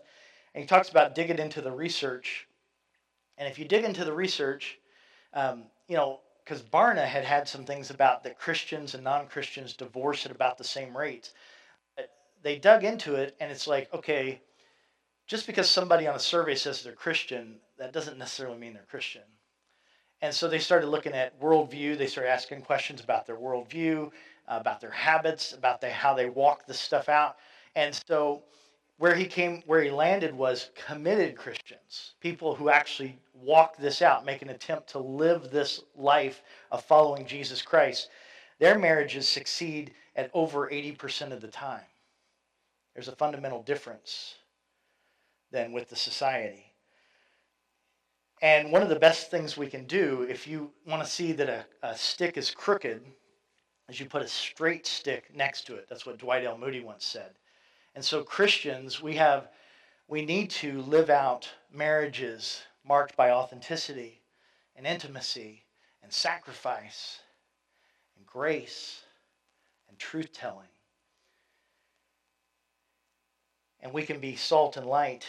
[0.53, 2.47] and he talks about digging into the research.
[3.37, 4.79] And if you dig into the research,
[5.33, 9.73] um, you know, because Barna had had some things about that Christians and non Christians
[9.73, 11.33] divorce at about the same rates
[12.43, 14.41] they dug into it and it's like, okay,
[15.31, 19.21] just because somebody on a survey says they're Christian, that doesn't necessarily mean they're Christian.
[20.21, 21.97] And so they started looking at worldview.
[21.97, 24.07] They started asking questions about their worldview,
[24.49, 27.37] uh, about their habits, about the, how they walk this stuff out.
[27.77, 28.43] And so
[28.97, 34.25] where he came, where he landed was committed Christians, people who actually walk this out,
[34.25, 38.09] make an attempt to live this life of following Jesus Christ.
[38.59, 41.85] Their marriages succeed at over 80% of the time.
[42.93, 44.35] There's a fundamental difference
[45.51, 46.65] than with the society.
[48.41, 51.49] And one of the best things we can do if you want to see that
[51.49, 53.03] a, a stick is crooked
[53.87, 55.85] is you put a straight stick next to it.
[55.89, 56.57] That's what Dwight L.
[56.57, 57.31] Moody once said.
[57.93, 59.49] And so Christians, we have
[60.07, 64.21] we need to live out marriages marked by authenticity
[64.75, 65.63] and intimacy
[66.01, 67.19] and sacrifice
[68.17, 69.01] and grace
[69.87, 70.67] and truth telling.
[73.81, 75.25] and we can be salt and light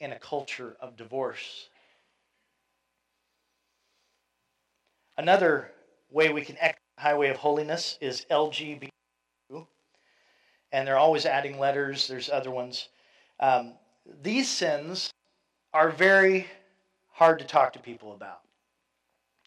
[0.00, 1.68] in a culture of divorce.
[5.16, 5.72] Another
[6.10, 9.66] way we can the highway of holiness is LGBTQ,
[10.72, 12.06] and they're always adding letters.
[12.06, 12.88] There's other ones.
[13.40, 13.74] Um,
[14.22, 15.10] these sins
[15.72, 16.46] are very
[17.10, 18.40] hard to talk to people about.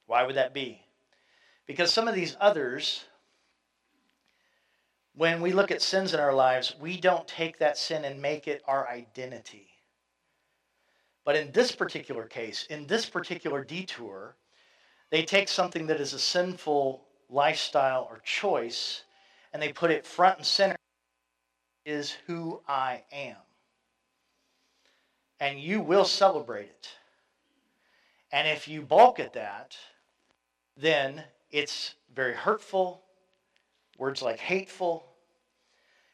[0.08, 0.82] Why would that be?
[1.66, 3.06] Because some of these others
[5.16, 8.48] when we look at sins in our lives, we don't take that sin and make
[8.48, 9.71] it our identity.
[11.24, 14.36] But in this particular case, in this particular detour,
[15.12, 19.04] they take something that is a sinful lifestyle or choice
[19.54, 20.76] and they put it front and center
[21.86, 23.36] is who I am.
[25.40, 26.90] And you will celebrate it.
[28.32, 29.76] And if you balk at that,
[30.78, 33.04] then it's very hurtful,
[33.98, 35.06] words like hateful.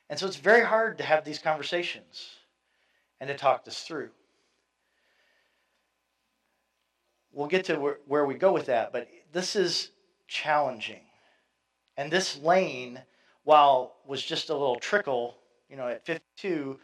[0.09, 2.29] And so it's very hard to have these conversations
[3.19, 4.09] and to talk this through.
[7.37, 9.91] We'll get to where, where we go with that, but this is
[10.27, 11.01] challenging.
[11.95, 12.99] And this lane,
[13.43, 15.37] while was just a little trickle,
[15.69, 16.79] you know, at 52,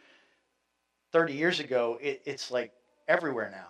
[1.10, 2.72] 30 years ago, it, it's like
[3.08, 3.66] everywhere now.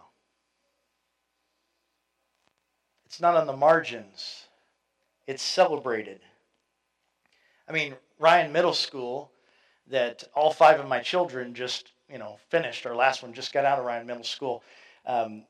[3.07, 4.49] It's not on the margins,
[5.27, 6.21] it's celebrated.
[7.67, 9.31] I mean, Ryan Middle School,
[9.87, 12.85] that all five of my children just, you know, finished.
[12.85, 14.63] Our last one just got out of Ryan Middle School.
[15.07, 15.45] Um,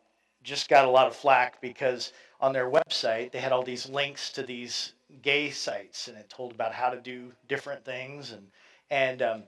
[0.44, 4.30] just got a lot of flack because on their website they had all these links
[4.30, 8.46] to these gay sites and it told about how to do different things and
[8.90, 9.42] and um,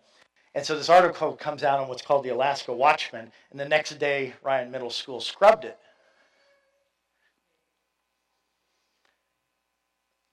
[0.54, 3.98] and so this article comes out on what's called the Alaska Watchman and the next
[3.98, 5.78] day Ryan Middle School scrubbed it.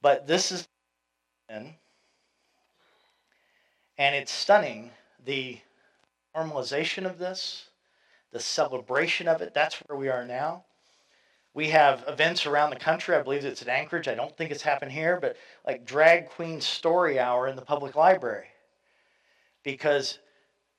[0.01, 0.67] But this is
[3.97, 4.91] and it's stunning
[5.23, 5.59] the
[6.35, 7.67] normalization of this,
[8.33, 9.53] the celebration of it.
[9.53, 10.65] That's where we are now.
[11.53, 13.15] We have events around the country.
[13.15, 14.07] I believe it's at Anchorage.
[14.07, 17.95] I don't think it's happened here, but like drag queen story hour in the public
[17.95, 18.47] library.
[19.63, 20.17] Because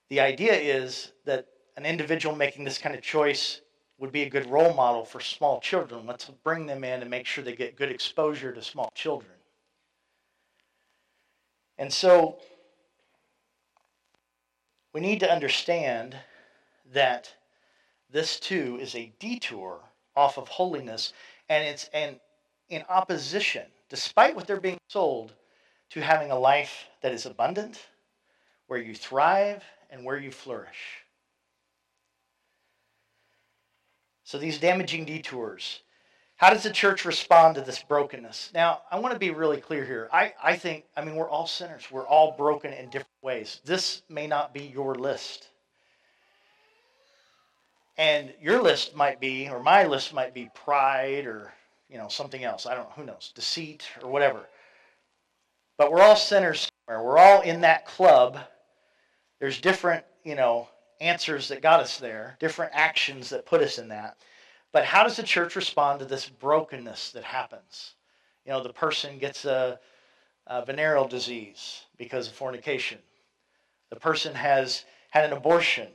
[0.09, 3.61] the idea is that an individual making this kind of choice
[3.98, 6.07] would be a good role model for small children.
[6.07, 9.31] Let's bring them in and make sure they get good exposure to small children.
[11.79, 12.38] And so
[14.92, 16.17] we need to understand
[16.92, 17.33] that
[18.15, 19.81] this too is a detour
[20.15, 21.12] off of holiness
[21.48, 22.21] and it's an
[22.71, 25.35] in opposition despite what they're being sold
[25.90, 27.88] to having a life that is abundant
[28.69, 31.02] where you thrive and where you flourish
[34.23, 35.81] so these damaging detours
[36.37, 38.50] how does the church respond to this brokenness?
[38.52, 40.08] Now, I want to be really clear here.
[40.12, 41.87] I, I think, I mean, we're all sinners.
[41.92, 43.60] We're all broken in different ways.
[43.65, 45.48] This may not be your list.
[47.97, 51.53] And your list might be, or my list might be pride or,
[51.88, 52.67] you know, something else.
[52.67, 54.40] I don't know, who knows, deceit or whatever.
[55.79, 57.05] But we're all sinners somewhere.
[57.05, 58.38] We're all in that club.
[59.38, 60.69] There's different, you know,
[61.01, 64.17] answers that got us there, different actions that put us in that.
[64.73, 67.95] But how does the church respond to this brokenness that happens?
[68.45, 69.79] You know, the person gets a,
[70.47, 72.99] a venereal disease because of fornication.
[73.90, 75.88] The person has had an abortion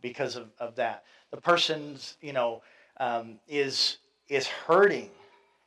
[0.00, 1.04] because of, of that.
[1.34, 2.62] The person's, you know,
[3.00, 3.96] um, is
[4.28, 5.10] is hurting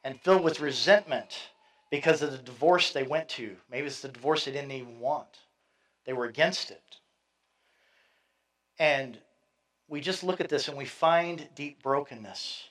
[0.05, 1.49] and filled with resentment
[1.91, 3.53] because of the divorce they went to.
[3.69, 5.27] Maybe it's the divorce they didn't even want.
[6.05, 6.81] They were against it.
[8.79, 9.19] And
[9.89, 12.69] we just look at this and we find deep brokenness.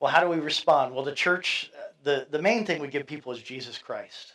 [0.00, 0.94] Well, how do we respond?
[0.94, 1.72] Well, the church,
[2.04, 4.34] the, the main thing we give people is Jesus Christ.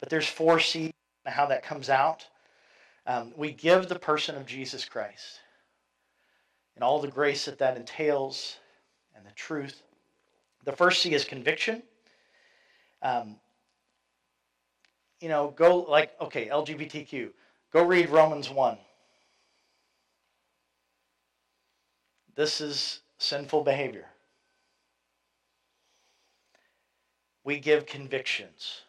[0.00, 0.92] But there's four C's
[1.24, 2.26] how that comes out.
[3.06, 5.38] Um, we give the person of Jesus Christ
[6.74, 8.56] and all the grace that that entails
[9.14, 9.82] and the truth.
[10.64, 11.82] The first C is conviction.
[13.02, 13.36] Um,
[15.20, 17.30] you know, go like, okay, LGBTQ.
[17.72, 18.78] Go read Romans 1.
[22.34, 24.06] This is sinful behavior.
[27.44, 28.82] We give convictions.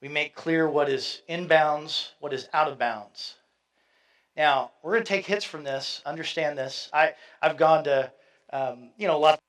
[0.00, 3.36] We make clear what is in bounds, what is out of bounds.
[4.36, 6.90] Now, we're going to take hits from this, understand this.
[6.92, 8.12] I, I've gone to,
[8.52, 9.40] um, you know, a lot of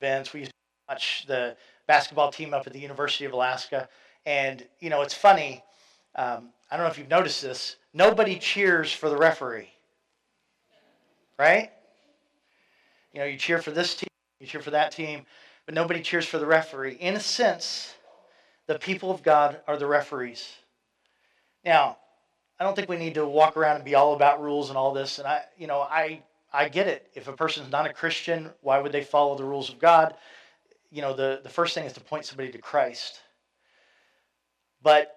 [0.00, 0.32] events.
[0.32, 0.56] We used to
[0.88, 3.88] watch the basketball team up at the University of Alaska.
[4.24, 5.62] And, you know, it's funny.
[6.16, 9.70] Um, I don't know if you've noticed this, nobody cheers for the referee.
[11.38, 11.70] Right?
[13.12, 14.08] You know, you cheer for this team,
[14.40, 15.26] you cheer for that team,
[15.66, 16.94] but nobody cheers for the referee.
[16.94, 17.94] In a sense,
[18.66, 20.48] the people of God are the referees.
[21.64, 21.98] Now,
[22.60, 24.92] I don't think we need to walk around and be all about rules and all
[24.92, 25.18] this.
[25.18, 27.10] And I, you know, I I get it.
[27.14, 30.14] If a person's not a Christian, why would they follow the rules of God?
[30.92, 33.20] You know, the, the first thing is to point somebody to Christ.
[34.82, 35.16] But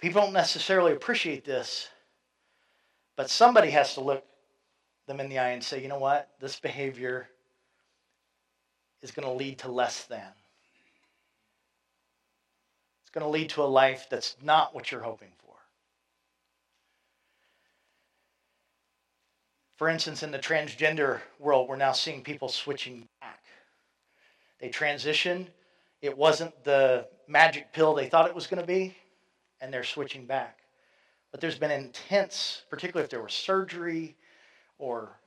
[0.00, 1.88] People don't necessarily appreciate this,
[3.16, 4.24] but somebody has to look
[5.06, 6.30] them in the eye and say, you know what?
[6.40, 7.28] This behavior
[9.02, 10.32] is going to lead to less than.
[13.02, 15.49] It's going to lead to a life that's not what you're hoping for.
[19.80, 23.42] For instance, in the transgender world, we're now seeing people switching back.
[24.60, 25.46] They transitioned.
[26.02, 28.94] It wasn't the magic pill they thought it was going to be
[29.58, 30.58] and they're switching back.
[31.30, 34.16] But there's been intense, particularly if there was surgery
[34.76, 35.18] or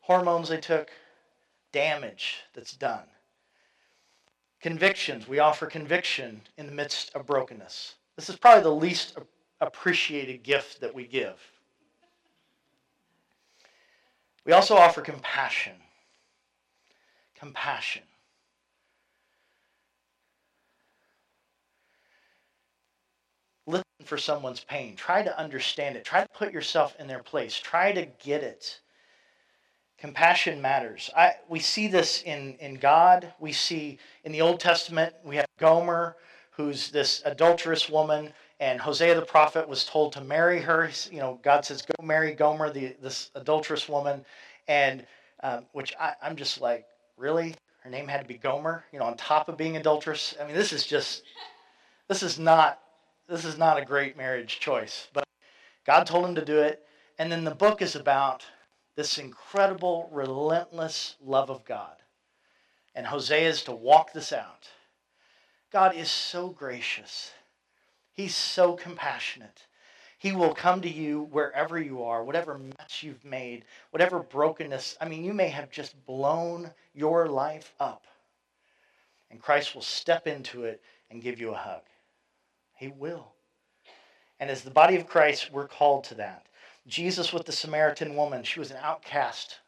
[0.00, 0.88] hormones they took,
[1.72, 3.04] damage that's done.
[4.62, 5.28] Convictions.
[5.28, 7.96] We offer conviction in the midst of brokenness.
[8.16, 9.18] This is probably the least
[9.60, 11.38] appreciated gift that we give.
[14.44, 15.74] We also offer compassion.
[17.34, 18.02] Compassion.
[23.68, 24.96] listen for someone's pain.
[24.96, 26.04] Try to understand it.
[26.04, 27.58] Try to put yourself in their place.
[27.58, 28.80] Try to get it.
[29.98, 31.10] Compassion matters.
[31.16, 33.32] I, we see this in, in God.
[33.38, 36.16] We see in the Old Testament, we have Gomer,
[36.52, 40.90] who's this adulterous woman, and Hosea the prophet was told to marry her.
[41.10, 44.24] You know, God says, go marry Gomer, the, this adulterous woman.
[44.66, 45.06] And
[45.42, 46.86] um, which I, I'm just like,
[47.16, 47.54] really?
[47.80, 50.34] Her name had to be Gomer, you know, on top of being adulterous.
[50.40, 51.22] I mean, this is just,
[52.08, 52.80] this is not
[53.28, 55.24] this is not a great marriage choice, but
[55.84, 56.82] God told him to do it.
[57.18, 58.44] And then the book is about
[58.96, 61.96] this incredible, relentless love of God.
[62.94, 64.68] And Hosea is to walk this out.
[65.70, 67.32] God is so gracious.
[68.18, 69.68] He's so compassionate.
[70.18, 74.96] He will come to you wherever you are, whatever mess you've made, whatever brokenness.
[75.00, 78.08] I mean, you may have just blown your life up.
[79.30, 81.82] And Christ will step into it and give you a hug.
[82.74, 83.34] He will.
[84.40, 86.46] And as the body of Christ, we're called to that.
[86.88, 89.60] Jesus with the Samaritan woman, she was an outcast,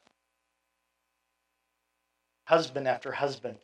[2.47, 3.59] husband after husband.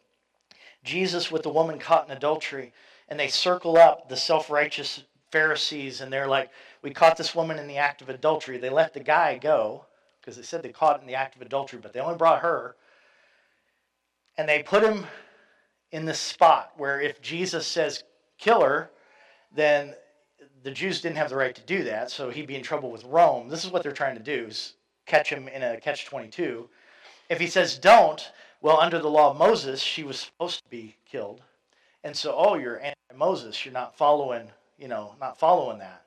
[0.85, 2.73] Jesus with the woman caught in adultery,
[3.09, 6.51] and they circle up the self righteous Pharisees, and they're like,
[6.83, 8.59] We caught this woman in the act of adultery.
[8.59, 9.85] They let the guy go
[10.21, 12.75] because they said they caught in the act of adultery, but they only brought her.
[14.37, 15.07] And they put him
[15.93, 18.03] in this spot where if Jesus says,
[18.39, 18.91] Kill her,
[19.55, 19.95] then
[20.63, 23.05] the Jews didn't have the right to do that, so he'd be in trouble with
[23.05, 23.49] Rome.
[23.49, 24.75] This is what they're trying to do: is
[25.07, 26.69] catch him in a catch twenty-two.
[27.31, 28.31] If he says don't,
[28.61, 31.41] well, under the law of Moses, she was supposed to be killed,
[32.05, 33.65] and so oh, you're anti-Moses.
[33.65, 34.49] You're not following,
[34.79, 36.03] you know, not following that.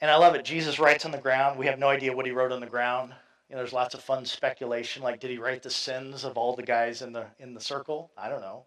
[0.00, 0.44] And I love it.
[0.44, 1.58] Jesus writes on the ground.
[1.58, 3.14] We have no idea what he wrote on the ground.
[3.48, 5.02] You know, there's lots of fun speculation.
[5.02, 8.10] Like, did he write the sins of all the guys in the in the circle?
[8.16, 8.64] I don't know.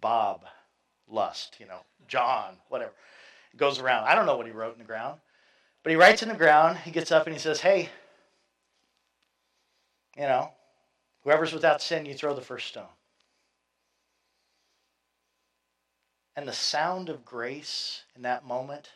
[0.00, 0.44] Bob,
[1.08, 2.92] Lust, you know, John, whatever.
[3.52, 4.04] It goes around.
[4.04, 5.20] I don't know what he wrote in the ground.
[5.82, 7.88] But he writes in the ground, he gets up and he says, Hey,
[10.16, 10.52] you know,
[11.24, 12.84] whoever's without sin, you throw the first stone.
[16.40, 18.88] And the sound of grace in that moment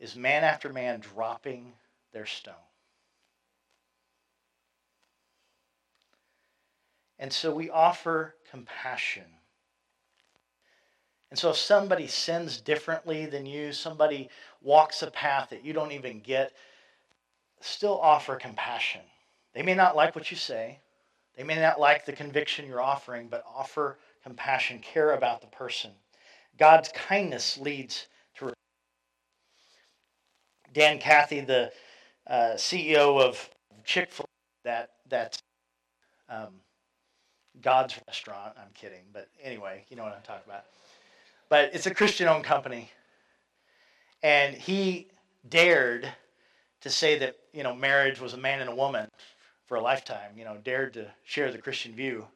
[0.00, 1.74] is man after man dropping
[2.14, 2.54] their stone.
[7.18, 9.26] And so we offer compassion.
[11.28, 14.30] And so if somebody sins differently than you, somebody
[14.62, 16.54] walks a path that you don't even get,
[17.60, 19.02] still offer compassion.
[19.52, 20.80] They may not like what you say,
[21.36, 25.90] they may not like the conviction you're offering, but offer compassion, care about the person.
[26.58, 28.52] God's kindness leads to.
[30.72, 31.72] Dan Cathy, the
[32.26, 33.48] uh, CEO of
[33.84, 35.38] Chick Fil A, that that
[36.28, 36.60] um,
[37.62, 38.54] God's restaurant.
[38.58, 40.64] I'm kidding, but anyway, you know what I'm talking about.
[41.48, 42.90] But it's a Christian-owned company,
[44.22, 45.08] and he
[45.48, 46.10] dared
[46.80, 49.08] to say that you know marriage was a man and a woman
[49.66, 50.32] for a lifetime.
[50.36, 52.26] You know, dared to share the Christian view.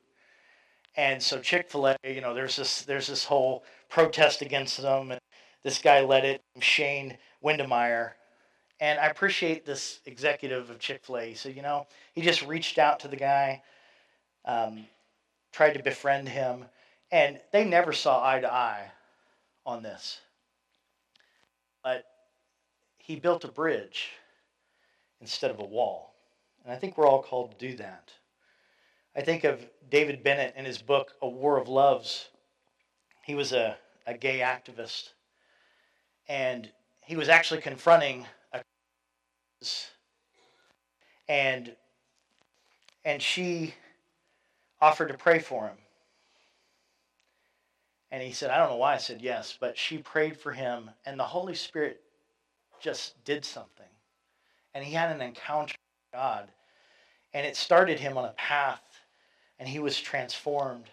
[0.97, 5.21] And so Chick-fil-A, you know, there's this there's this whole protest against them, and
[5.63, 8.13] this guy led it, Shane Windmeyer.
[8.81, 11.27] And I appreciate this executive of Chick-fil-A.
[11.27, 13.63] He said, you know, he just reached out to the guy,
[14.47, 14.87] um,
[15.53, 16.65] tried to befriend him,
[17.13, 18.91] and they never saw eye to eye
[19.67, 20.21] on this.
[21.85, 22.05] But
[22.97, 24.11] he built a bridge
[25.21, 26.15] instead of a wall.
[26.65, 28.13] And I think we're all called to do that.
[29.15, 32.30] I think of David Bennett in his book, A War of Loves.
[33.23, 35.11] He was a, a gay activist.
[36.29, 36.71] And
[37.05, 38.63] he was actually confronting a
[41.29, 41.75] and
[43.05, 43.75] and she
[44.81, 45.77] offered to pray for him.
[48.11, 50.91] And he said, I don't know why I said yes, but she prayed for him,
[51.07, 52.01] and the Holy Spirit
[52.81, 53.87] just did something.
[54.75, 56.49] And he had an encounter with God.
[57.33, 58.83] And it started him on a path,
[59.59, 60.91] and he was transformed.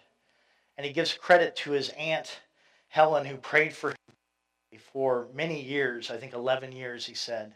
[0.78, 2.40] And he gives credit to his aunt,
[2.88, 3.96] Helen, who prayed for him
[4.92, 7.54] for many years, I think 11 years, he said.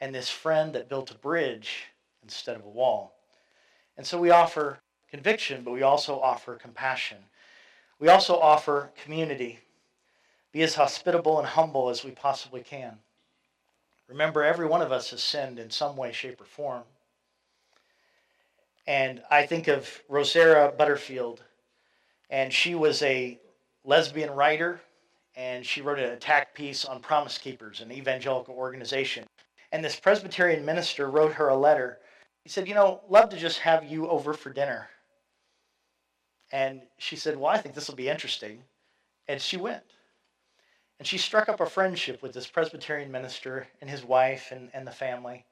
[0.00, 1.84] And this friend that built a bridge
[2.22, 3.14] instead of a wall.
[3.96, 4.78] And so we offer
[5.10, 7.18] conviction, but we also offer compassion.
[7.98, 9.60] We also offer community.
[10.52, 12.98] Be as hospitable and humble as we possibly can.
[14.08, 16.84] Remember, every one of us has sinned in some way, shape, or form.
[18.86, 21.42] And I think of Rosaria Butterfield,
[22.34, 23.38] and she was a
[23.84, 24.80] lesbian writer,
[25.36, 29.24] and she wrote an attack piece on Promise Keepers, an evangelical organization.
[29.70, 32.00] And this Presbyterian minister wrote her a letter.
[32.42, 34.88] He said, You know, love to just have you over for dinner.
[36.50, 38.64] And she said, Well, I think this will be interesting.
[39.28, 39.84] And she went.
[40.98, 44.84] And she struck up a friendship with this Presbyterian minister and his wife and, and
[44.84, 45.44] the family.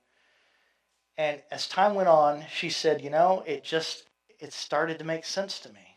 [1.17, 4.09] And as time went on, she said, You know, it just,
[4.41, 5.92] it started to make sense to me.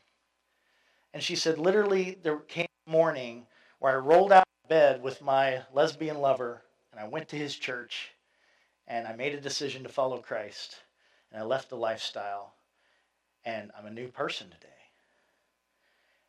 [1.16, 3.48] And she said, literally, there came a morning
[3.80, 6.62] where I rolled out of bed with my lesbian lover
[6.92, 8.10] and I went to his church
[8.86, 10.76] and I made a decision to follow Christ
[11.32, 12.56] and I left the lifestyle
[13.46, 14.68] and I'm a new person today.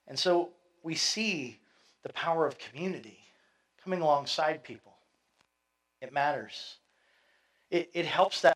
[0.06, 0.50] And so
[0.84, 1.58] we see
[2.04, 3.18] the power of community
[3.82, 4.94] coming alongside people.
[6.00, 6.76] It matters.
[7.72, 8.54] It, it helps that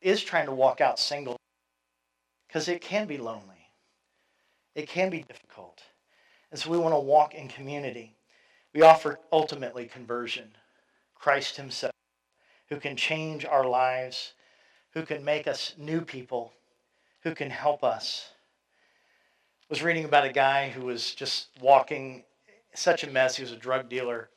[0.00, 1.36] is trying to walk out single
[2.48, 3.55] because it can be lonely.
[4.76, 5.82] It can be difficult.
[6.52, 8.14] And so we want to walk in community.
[8.72, 10.54] We offer ultimately conversion.
[11.16, 11.92] Christ Himself,
[12.68, 14.34] who can change our lives,
[14.92, 16.52] who can make us new people,
[17.24, 18.30] who can help us
[19.68, 22.22] was reading about a guy who was just walking
[22.74, 23.36] such a mess.
[23.36, 24.28] He was a drug dealer.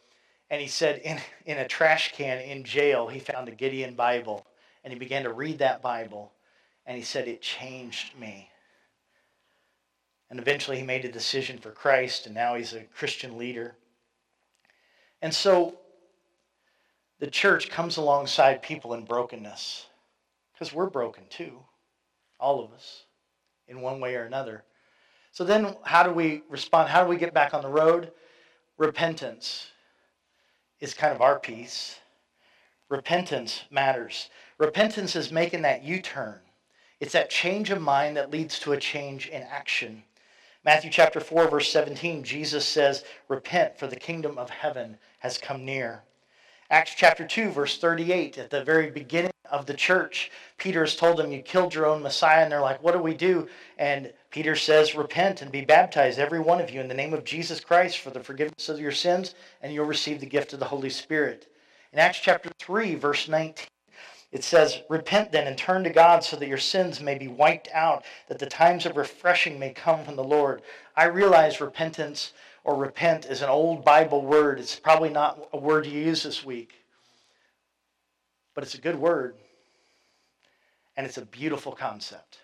[0.49, 4.45] And he said in, in a trash can in jail, he found a Gideon Bible.
[4.83, 6.31] And he began to read that Bible.
[6.85, 8.48] And he said, It changed me.
[10.29, 12.25] And eventually he made a decision for Christ.
[12.25, 13.75] And now he's a Christian leader.
[15.21, 15.79] And so
[17.19, 19.87] the church comes alongside people in brokenness.
[20.53, 21.59] Because we're broken too.
[22.39, 23.03] All of us,
[23.67, 24.63] in one way or another.
[25.31, 26.89] So then, how do we respond?
[26.89, 28.11] How do we get back on the road?
[28.77, 29.67] Repentance
[30.79, 31.99] is kind of our piece.
[32.89, 34.29] Repentance matters.
[34.57, 36.39] Repentance is making that U turn.
[36.99, 40.03] It's that change of mind that leads to a change in action.
[40.65, 45.63] Matthew chapter 4, verse 17, Jesus says, Repent, for the kingdom of heaven has come
[45.63, 46.03] near.
[46.69, 51.17] Acts chapter 2, verse 38, at the very beginning of the church, Peter has told
[51.17, 52.43] them, You killed your own Messiah.
[52.43, 53.47] And they're like, What do we do?
[53.77, 57.23] And Peter says, Repent and be baptized, every one of you, in the name of
[57.23, 60.65] Jesus Christ for the forgiveness of your sins, and you'll receive the gift of the
[60.65, 61.47] Holy Spirit.
[61.93, 63.65] In Acts chapter 3, verse 19,
[64.31, 67.67] it says, Repent then and turn to God so that your sins may be wiped
[67.73, 70.61] out, that the times of refreshing may come from the Lord.
[70.95, 74.59] I realize repentance or repent is an old Bible word.
[74.59, 76.73] It's probably not a word you use this week,
[78.53, 79.35] but it's a good word.
[80.95, 82.39] And it's a beautiful concept.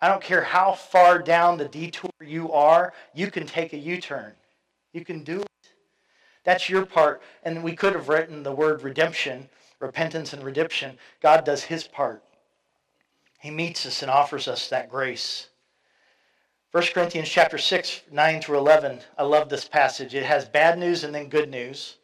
[0.00, 4.00] I don't care how far down the detour you are, you can take a U
[4.00, 4.32] turn.
[4.92, 5.46] You can do it.
[6.44, 7.22] That's your part.
[7.42, 9.48] And we could have written the word redemption,
[9.80, 10.98] repentance and redemption.
[11.20, 12.22] God does his part.
[13.40, 15.48] He meets us and offers us that grace.
[16.72, 19.00] 1 Corinthians chapter 6, 9 through 11.
[19.16, 20.14] I love this passage.
[20.14, 21.98] It has bad news and then good news.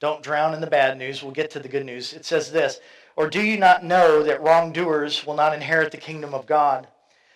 [0.00, 1.22] Don't drown in the bad news.
[1.22, 2.12] We'll get to the good news.
[2.12, 2.80] It says this
[3.16, 6.86] Or do you not know that wrongdoers will not inherit the kingdom of God?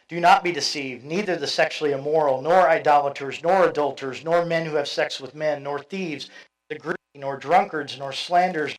[0.09, 1.05] Do not be deceived.
[1.05, 5.62] Neither the sexually immoral, nor idolaters, nor adulterers, nor men who have sex with men,
[5.62, 6.31] nor thieves,
[6.68, 8.77] the greedy, nor drunkards, nor slanders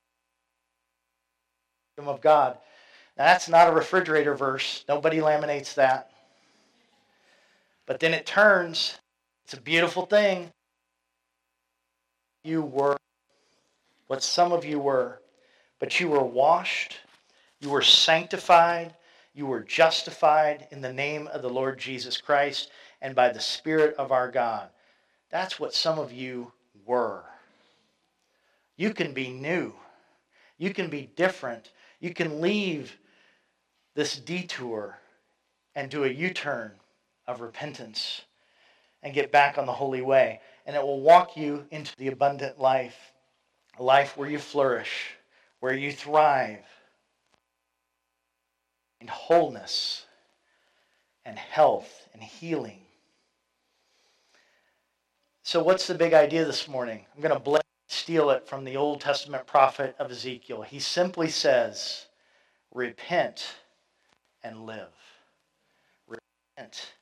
[1.98, 2.58] of God.
[3.18, 4.84] Now that's not a refrigerator verse.
[4.89, 6.12] Nobody laminates that.
[7.86, 8.98] But then it turns.
[9.46, 10.52] It's a beautiful thing.
[12.44, 12.98] You were
[14.08, 15.22] what some of you were,
[15.80, 16.98] but you were washed,
[17.60, 18.94] you were sanctified,
[19.34, 22.70] you were justified in the name of the Lord Jesus Christ
[23.02, 24.70] and by the Spirit of our God.
[25.30, 26.52] That's what some of you
[26.86, 27.24] were.
[28.78, 29.74] You can be new.
[30.58, 31.72] You can be different.
[32.04, 32.97] You can leave
[33.95, 34.99] this detour
[35.74, 36.74] and do a U turn
[37.26, 38.24] of repentance
[39.01, 40.41] and get back on the holy way.
[40.66, 43.14] And it will walk you into the abundant life,
[43.80, 45.16] a life where you flourish,
[45.62, 46.66] where you thrive
[48.99, 50.06] in wholeness
[51.24, 52.82] and health and healing.
[55.41, 57.06] So, what's the big idea this morning?
[57.16, 57.39] I'm going to
[58.04, 60.62] steal it from the Old Testament prophet of Ezekiel.
[60.62, 62.08] He simply says,
[62.74, 63.56] Repent
[64.43, 64.93] and live.
[66.06, 66.95] Repent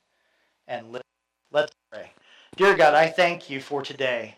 [0.68, 1.02] and live.
[1.50, 2.12] Let's pray.
[2.54, 4.36] Dear God, I thank you for today.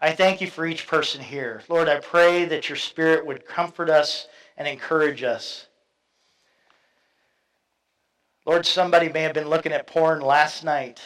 [0.00, 1.62] I thank you for each person here.
[1.68, 5.66] Lord, I pray that your Spirit would comfort us and encourage us.
[8.46, 11.02] Lord, somebody may have been looking at porn last night.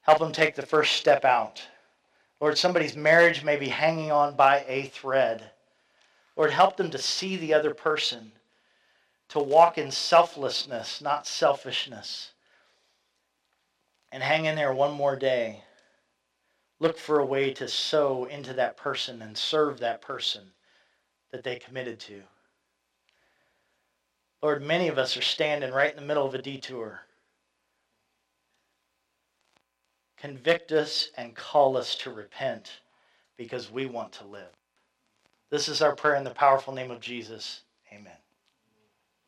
[0.00, 1.62] Help them take the first step out.
[2.40, 5.50] Lord, somebody's marriage may be hanging on by a thread.
[6.36, 8.32] Lord, help them to see the other person,
[9.30, 12.32] to walk in selflessness, not selfishness
[14.12, 15.62] and hang in there one more day.
[16.80, 20.52] Look for a way to sow into that person and serve that person
[21.32, 22.22] that they committed to.
[24.42, 27.00] Lord, many of us are standing right in the middle of a detour.
[30.20, 32.80] Convict us and call us to repent
[33.36, 34.52] because we want to live.
[35.50, 37.62] This is our prayer in the powerful name of Jesus.
[37.92, 38.12] Amen.